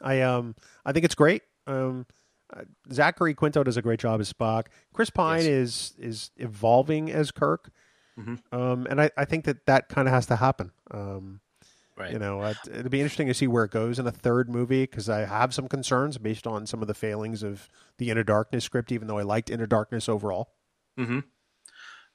[0.00, 1.42] I um I think it's great.
[1.66, 2.06] Um,
[2.54, 2.62] uh,
[2.92, 4.66] Zachary Quinto does a great job as Spock.
[4.92, 5.46] Chris Pine Yes.
[5.46, 7.70] is is evolving as Kirk,
[8.18, 8.40] Mhm.
[8.52, 10.72] um, and I, I think that that kind of has to happen.
[10.90, 11.40] Um,
[11.96, 12.12] Right.
[12.12, 14.84] you know, it, it'll be interesting to see where it goes in a third movie
[14.84, 17.68] because I have some concerns based on some of the failings of
[17.98, 18.90] the Into Darkness script.
[18.90, 20.54] Even though I liked Into Darkness overall.
[20.98, 21.20] Mm-hmm.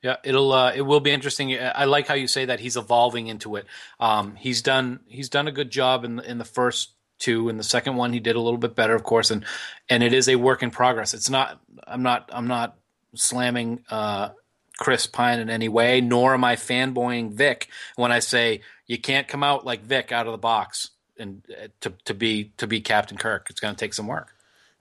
[0.05, 1.57] Yeah, it'll uh, it will be interesting.
[1.59, 3.65] I like how you say that he's evolving into it.
[3.99, 7.49] Um, he's done he's done a good job in the, in the first two.
[7.49, 9.43] In the second one, he did a little bit better, of course, and
[9.89, 11.15] and it is a work in progress.
[11.15, 11.59] It's not.
[11.87, 12.29] I'm not.
[12.31, 12.77] I'm not
[13.15, 14.29] slamming uh,
[14.77, 19.27] Chris Pine in any way, nor am I fanboying Vic when I say you can't
[19.27, 22.79] come out like Vic out of the box and uh, to to be to be
[22.79, 23.47] Captain Kirk.
[23.49, 24.35] It's going to take some work.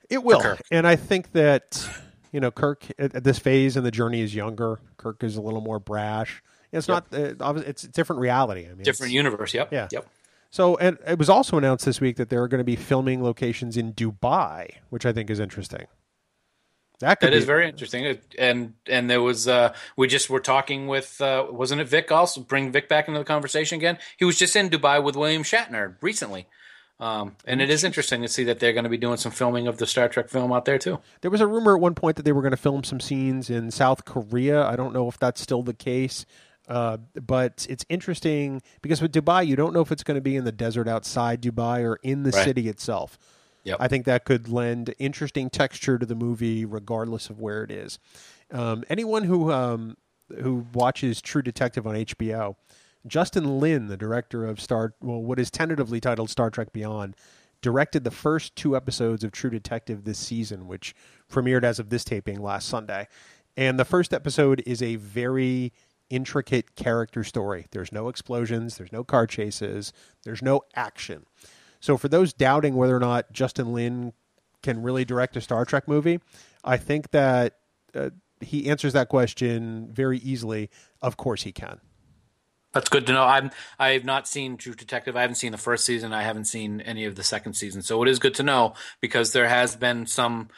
[0.07, 1.89] It will, and I think that
[2.35, 4.81] you know Kirk at, at this phase in the journey is younger.
[4.97, 6.43] Kirk is a little more brash.
[6.73, 7.05] It's not.
[7.13, 8.65] Uh, it's a different reality.
[8.65, 9.53] I mean, Different universe.
[9.53, 9.71] Yep.
[9.71, 9.87] Yeah.
[9.89, 10.05] Yep.
[10.49, 13.23] So, and it was also announced this week that there are going to be filming
[13.23, 15.85] locations in Dubai, which I think is interesting.
[16.99, 20.87] That That be, is very interesting, and and there was uh, we just were talking
[20.87, 23.97] with uh, wasn't it Vic also bring Vic back into the conversation again?
[24.17, 26.47] He was just in Dubai with William Shatner recently,
[26.99, 29.67] um, and it is interesting to see that they're going to be doing some filming
[29.67, 30.99] of the Star Trek film out there too.
[31.21, 33.49] There was a rumor at one point that they were going to film some scenes
[33.49, 34.65] in South Korea.
[34.65, 36.25] I don't know if that's still the case,
[36.69, 40.35] uh, but it's interesting because with Dubai, you don't know if it's going to be
[40.35, 42.45] in the desert outside Dubai or in the Right.
[42.45, 43.17] city itself.
[43.65, 43.77] Yep.
[43.79, 47.97] I think that could lend interesting texture to the movie, regardless of where it is.
[48.51, 49.97] Um, anyone who um,
[50.41, 52.55] who watches True Detective on HBO,
[53.07, 57.15] Justin Lin, the director of Star, well, what is tentatively titled Star Trek Beyond,
[57.61, 60.95] directed the first two episodes of True Detective this season, which
[61.31, 63.07] premiered as of this taping last Sunday.
[63.57, 65.71] And the first episode is a very
[66.09, 67.65] intricate character story.
[67.71, 69.93] There's no explosions, there's no car chases,
[70.23, 71.25] there's no action.
[71.79, 74.13] So for those doubting whether or not Justin Lin
[74.61, 76.19] can really direct a Star Trek movie,
[76.63, 77.57] I think that
[77.93, 78.09] uh,
[78.41, 80.69] he answers that question very easily.
[81.01, 81.79] Of course, he can.
[82.75, 83.23] That's good to know.
[83.23, 85.15] I'm I have not seen True Detective.
[85.15, 86.13] I haven't seen the first season.
[86.13, 87.81] I haven't seen any of the second season.
[87.81, 90.49] So it is good to know because there has been some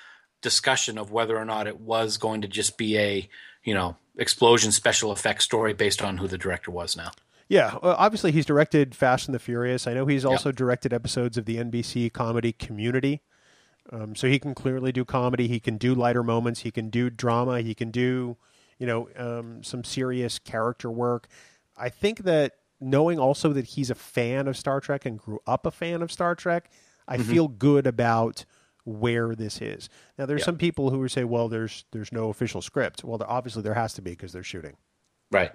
[0.41, 3.30] discussion of whether or not it was going to just be a
[3.63, 7.11] you know explosion special effects story based on who the director was now.
[7.49, 9.88] Yeah, obviously he's directed Fast and the Furious.
[9.88, 13.22] I know he's also directed episodes of the NBC comedy Community.
[13.89, 15.47] Um, so he can clearly do comedy.
[15.47, 16.61] He can do lighter moments.
[16.61, 17.61] He can do drama.
[17.61, 18.36] He can do,
[18.80, 21.30] you know, um, some serious character work.
[21.78, 25.65] I think that knowing also that he's a fan of Star Trek and grew up
[25.65, 26.69] a fan of Star Trek,
[27.07, 27.23] I Mhm.
[27.25, 28.45] feel good about
[28.84, 29.89] where this is.
[30.17, 30.45] Now, there's Yeah.
[30.45, 33.73] some people who would say, "Well, there's there's no official script." Well, there, obviously there
[33.73, 34.78] has to be because they're shooting.
[35.30, 35.51] Right.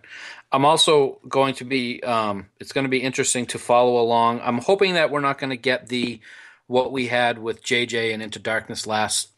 [0.51, 2.03] I'm also going to be.
[2.03, 4.41] Um, it's going to be interesting to follow along.
[4.43, 6.21] I'm hoping that we're not going to get the
[6.67, 9.29] what we had with JJ and Into Darkness last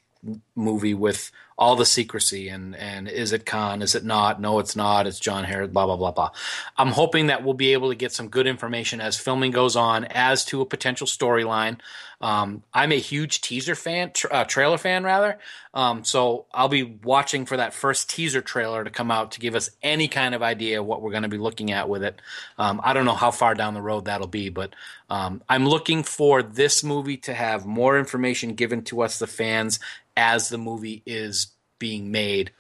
[0.57, 3.83] movie with all the secrecy and and is it Khan?
[3.83, 4.41] Is it not?
[4.41, 5.07] No, it's not.
[5.07, 5.71] It's John Harris.
[5.71, 6.31] Blah blah blah blah.
[6.77, 10.05] I'm hoping that we'll be able to get some good information as filming goes on
[10.07, 11.79] as to a potential storyline.
[12.21, 15.39] Um, I'm a huge teaser fan, tra- uh, trailer fan rather.
[15.75, 19.55] Um, so I'll be watching for that first teaser trailer to come out to give
[19.55, 22.23] us any kind of idea what we're going to be looking at with it.
[22.57, 24.75] Um, I don't know how far down the road that'll be, but
[25.11, 29.79] um, I'm looking for this movie to have more information given to us, the fans,
[30.17, 31.49] as the movie is
[31.79, 32.53] being made,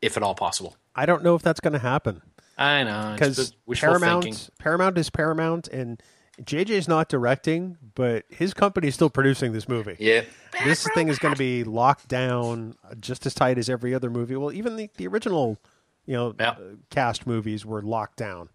[0.00, 0.76] if at all possible.
[0.94, 2.22] I don't know if that's going to happen.
[2.58, 4.42] I know because Paramount thinking.
[4.58, 6.00] Paramount is Paramount, and
[6.42, 9.96] JJ's not directing, but his company is still producing this movie.
[9.98, 10.22] Yeah.
[10.64, 14.10] this thing is going to be locked down uh, just as tight as every other
[14.10, 14.36] movie.
[14.36, 15.58] Well, even the, the original,
[16.06, 16.54] you know, uh,
[16.90, 18.48] cast movies were locked down.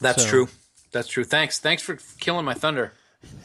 [0.00, 0.48] That's So- true.
[0.90, 1.24] That's true.
[1.24, 1.58] Thanks.
[1.58, 2.92] Thanks for killing my thunder.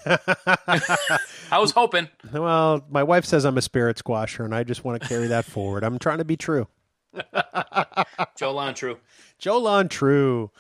[0.05, 2.09] I was hoping.
[2.31, 5.45] Well, my wife says I'm a spirit squasher, and I just want to carry that
[5.45, 5.83] forward.
[5.83, 6.67] I'm trying to be true.
[8.37, 8.97] Joe Lon, true.
[9.37, 10.51] Joe Lon, true.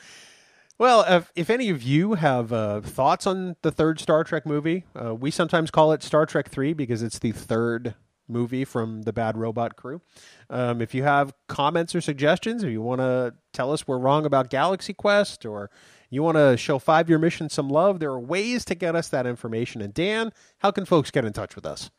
[0.77, 4.85] Well, if, if any of you have uh, thoughts on the third Star Trek movie,
[4.99, 7.95] uh, we sometimes call it Star Trek 3 because it's the third
[8.27, 10.01] movie from the Bad Robot crew.
[10.49, 14.25] Um, if you have comments or suggestions, if you want to tell us we're wrong
[14.25, 15.69] about Galaxy Quest or
[16.13, 19.07] you want to show Five Year Mission some love, there are ways to get us
[19.09, 19.81] that information.
[19.81, 21.91] And Dan, how can folks get in touch with us?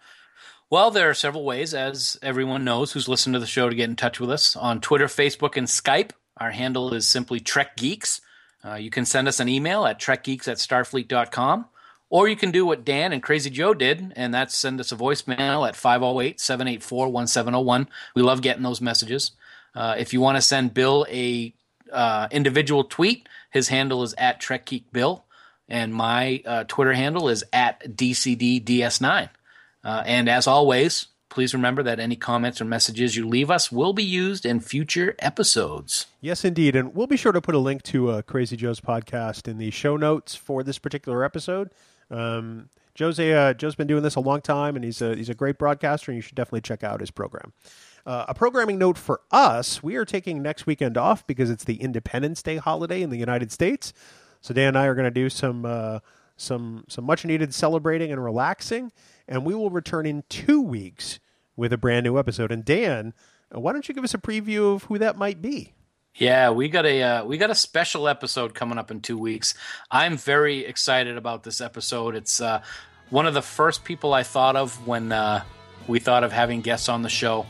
[0.70, 3.88] Well, there are several ways, as everyone knows who's listened to the show, to get
[3.88, 6.12] in touch with us on Twitter, Facebook, and Skype.
[6.38, 8.20] Our handle is simply Trek Geeks.
[8.64, 11.66] Uh, you can send us an email at trekgeeks at starfleet.com,
[12.08, 14.96] or you can do what Dan and Crazy Joe did, and that's send us a
[14.96, 17.88] voicemail at 508 784 1701.
[18.16, 19.32] We love getting those messages.
[19.74, 21.54] Uh, if you want to send Bill a
[21.94, 25.24] uh, individual tweet, his handle is at Trek Geek Bill,
[25.68, 29.30] and my uh, Twitter handle is at DCDDS9.
[29.82, 33.92] Uh, and as always, please remember that any comments or messages you leave us will
[33.92, 36.06] be used in future episodes.
[36.20, 36.76] Yes, indeed.
[36.76, 39.70] And we'll be sure to put a link to uh, Crazy Joe's podcast in the
[39.70, 41.70] show notes for this particular episode.
[42.10, 45.28] Um, Joe's, a, uh, Joe's been doing this a long time, and he's a, he's
[45.28, 47.52] a great broadcaster, and you should definitely check out his program.
[48.06, 51.76] Uh, a programming note for us we are taking next weekend off because it's the
[51.76, 53.92] Independence Day holiday in the United States.
[54.40, 56.00] So Dan and I are going to do some uh,
[56.36, 58.92] some some much needed celebrating and relaxing,
[59.26, 61.18] and we will return in two weeks
[61.56, 62.52] with a brand new episode.
[62.52, 63.14] And Dan,
[63.54, 65.72] uh, why don't you give us a preview of who that might be?
[66.16, 69.54] Yeah, we got a uh, we got a special episode coming up in two weeks.
[69.90, 72.14] I'm very excited about this episode.
[72.14, 72.62] It's uh,
[73.10, 75.42] one of the first people I thought of when uh,
[75.88, 77.46] we thought of having guests on the show.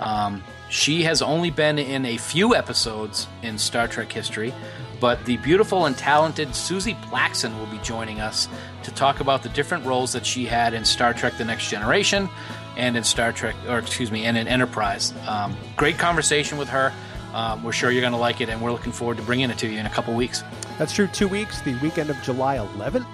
[0.00, 4.52] Um, she has only been in a few episodes in Star Trek history,
[5.00, 8.48] but the beautiful and talented Suzie Plakson will be joining us
[8.82, 12.28] to talk about the different roles that she had in Star Trek: The Next Generation
[12.76, 15.14] and in Star Trek, or excuse me, and in Enterprise.
[15.26, 16.92] Um, great conversation with her.
[17.32, 19.58] Um, we're sure you're going to like it, and we're looking forward to bringing it
[19.58, 20.42] to you in a couple weeks.
[20.78, 21.06] That's true.
[21.06, 23.06] Two weeks, the weekend of July 11th.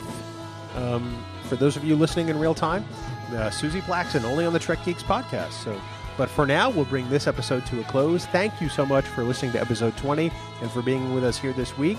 [0.77, 2.85] Um, for those of you listening in real time,
[3.29, 5.53] uh, Suzie Plakson only on the Trek Geeks podcast.
[5.53, 5.81] So,
[6.17, 8.27] but for now, we'll bring this episode to a close.
[8.27, 11.53] Thank you so much for listening to episode 20 and for being with us here
[11.53, 11.99] this week.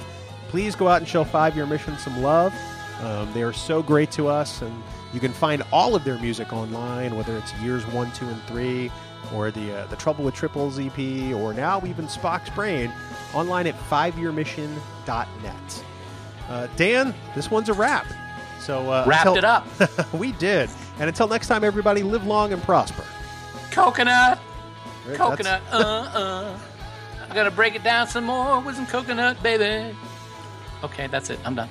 [0.49, 2.53] Please go out and show Five Year Mission some love.
[3.01, 4.83] Um, they are so great to us, and
[5.13, 8.91] you can find all of their music online, whether it's years one, two, and three,
[9.33, 12.91] or the uh, the Trouble with Tribbles EP, or now even Spock's Brain,
[13.33, 15.83] online at fiveyearmission.net.
[16.49, 18.05] Uh, Dan, this one's a wrap.
[18.59, 20.13] So uh, Wrapped until- it up.
[20.13, 20.69] we did.
[20.99, 23.03] And until next time, everybody, live long and prosper.
[23.73, 24.39] Coconut,
[25.07, 25.77] Right, coconut, uh,
[26.13, 26.57] uh.
[27.27, 29.95] I'm gonna break it down some more with some coconut, baby.
[30.83, 31.39] Okay, that's it.
[31.43, 31.69] I'm done.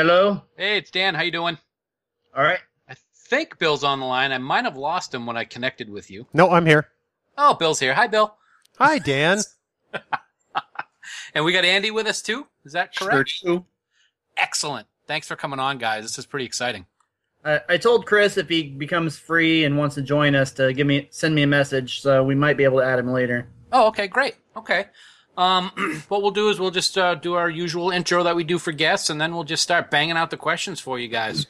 [0.00, 0.40] Hello.
[0.56, 1.14] Hey, it's Dan.
[1.14, 1.58] How you doing?
[2.34, 2.60] All right.
[2.88, 2.94] I
[3.28, 4.32] think Bill's on the line.
[4.32, 6.26] I might have lost him when I connected with you.
[6.32, 6.88] No, I'm here.
[7.36, 7.92] Oh, Bill's here.
[7.92, 8.34] Hi, Bill.
[8.78, 9.40] Hi, Dan.
[11.34, 12.46] And we got Andy with us too.
[12.64, 13.28] Is that correct?
[13.28, 13.64] Sure do.
[14.38, 14.86] Excellent.
[15.06, 16.02] Thanks for coming on, guys.
[16.02, 16.86] This is pretty exciting.
[17.44, 20.86] I, I told Chris if he becomes free and wants to join us to give
[20.86, 23.50] me send me a message, so we might be able to add him later.
[23.70, 24.36] Oh, okay, great.
[24.56, 24.86] Okay.
[25.40, 28.58] Um, what we'll do is we'll just uh, do our usual intro that we do
[28.58, 31.46] for guests, and then we'll just start banging out the questions for you guys.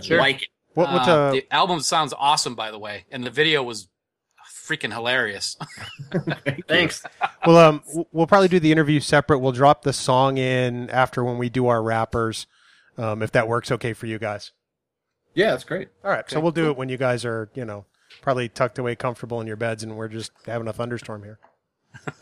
[0.00, 0.18] Sure.
[0.18, 0.48] Like it.
[0.74, 3.88] What, what, Uh, uh, the album sounds awesome, by the way, and the video was
[4.66, 5.56] freaking hilarious.
[6.68, 7.02] Thanks.
[7.46, 7.82] well, um,
[8.12, 9.38] we'll probably do the interview separate.
[9.38, 12.46] We'll drop the song in after when we do our rappers,
[12.98, 14.52] um, if that works okay for you guys.
[15.34, 15.88] Yeah, that's great.
[16.04, 17.84] All right, so we'll do it when you guys are, you know,
[18.22, 21.38] probably tucked away comfortable in your beds, and we're just having a thunderstorm here.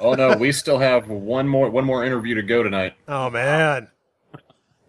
[0.01, 2.95] Oh no, we still have one more one more interview to go tonight.
[3.09, 3.89] Oh man,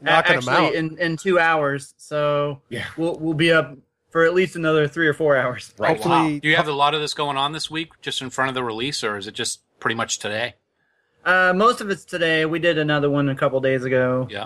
[0.01, 0.73] knocking Actually, them out.
[0.73, 2.85] in in two hours, so Yeah.
[2.97, 3.75] we'll we'll be up
[4.11, 5.73] for at least another three or four hours.
[5.77, 5.87] Wow.
[5.89, 8.47] Hopefully- Do you have a lot of this going on this week, just in front
[8.47, 10.55] of the release, or is it just pretty much today?
[11.25, 12.45] Uh, most of it's today.
[12.45, 14.27] We did another one a couple days ago.
[14.29, 14.45] Yeah.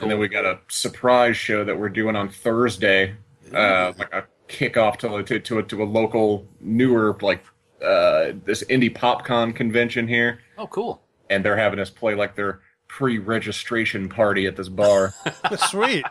[0.00, 3.16] And then we got a surprise show that we're doing on Thursday,
[3.52, 7.42] uh, like a kickoff to to to a, to a local newer like
[7.82, 11.02] uh, this indie popcon convention here, Oh, cool.
[11.30, 15.14] and they're having us play like their pre-registration party at this bar.
[15.68, 16.04] Sweet.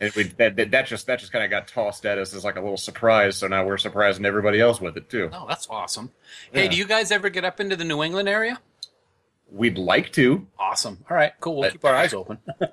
[0.00, 2.44] and we that, that that just that just kind of got tossed at us as
[2.44, 3.36] like a little surprise.
[3.36, 5.30] So now we're surprising everybody else with it too.
[5.32, 6.10] Oh, that's awesome.
[6.52, 8.60] Hey, do you guys ever get up into the New England area?
[9.50, 10.46] We'd like to.
[10.58, 11.04] Awesome.
[11.10, 11.56] All right, cool.
[11.58, 12.38] We'll keep our eyes open.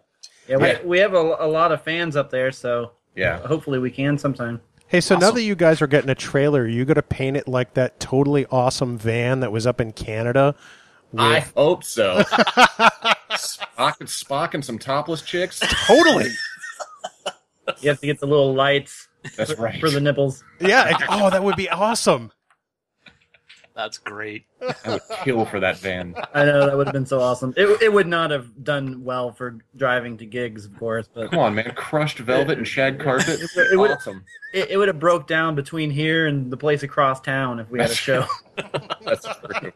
[0.47, 0.81] Yeah, we, Yeah.
[0.83, 3.37] we have a, a lot of fans up there, so Yeah.
[3.45, 4.59] hopefully we can sometime.
[4.89, 7.47] Hey, so now that you guys are getting a trailer, you going to paint it
[7.47, 10.55] like that totally awesome van that was up in Canada.
[11.15, 12.21] I hope so.
[12.23, 15.59] Spock, and Spock and some topless chicks.
[15.85, 16.31] totally.
[17.81, 19.79] You have to get the little lights That's right.
[19.79, 20.43] for the nipples.
[20.59, 20.97] Yeah.
[21.07, 22.31] oh, that would be awesome.
[23.79, 24.43] That's great.
[24.61, 26.13] I would kill for that van.
[26.33, 27.53] I know that would have been so awesome.
[27.55, 31.39] It it would not have done well for driving to gigs, of course, but Come
[31.39, 31.71] on, man!
[31.75, 33.39] Crushed velvet and shag carpet.
[33.39, 34.25] It would- awesome.
[34.53, 37.79] it, it would have broke down between here and the place across town if we
[37.79, 38.25] had a show.
[39.01, 39.25] That's
[39.59, 39.71] true.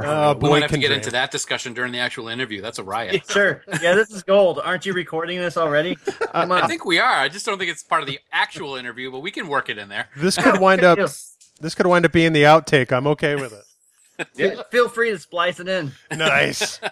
[0.00, 0.98] Oh, we boy, might have to can get dream.
[0.98, 2.60] into that discussion during the actual interview.
[2.60, 3.22] That's a riot.
[3.30, 3.62] sure.
[3.80, 4.60] Yeah, this is gold.
[4.62, 5.96] Aren't you recording this already?
[5.96, 6.52] Come.
[6.52, 7.16] I think we are.
[7.16, 9.78] I just don't think it's part of the actual interview, but we can work it
[9.78, 10.08] in there.
[10.16, 10.98] This could wind up.
[11.60, 12.92] This could wind up being the outtake.
[12.92, 14.26] I'm okay with it.
[14.34, 15.92] Feel- Feel free to splice it in.
[16.10, 16.80] Nice.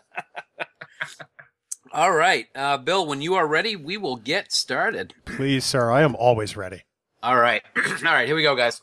[1.92, 3.06] All right, uh, Bill.
[3.06, 5.14] When you are ready, we will get started.
[5.24, 5.90] Please, sir.
[5.90, 6.82] I am always ready.
[7.22, 7.62] All right.
[7.76, 8.26] All right.
[8.26, 8.82] Here we go, guys.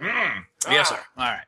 [0.00, 0.98] yes, sir.
[1.16, 1.44] All right.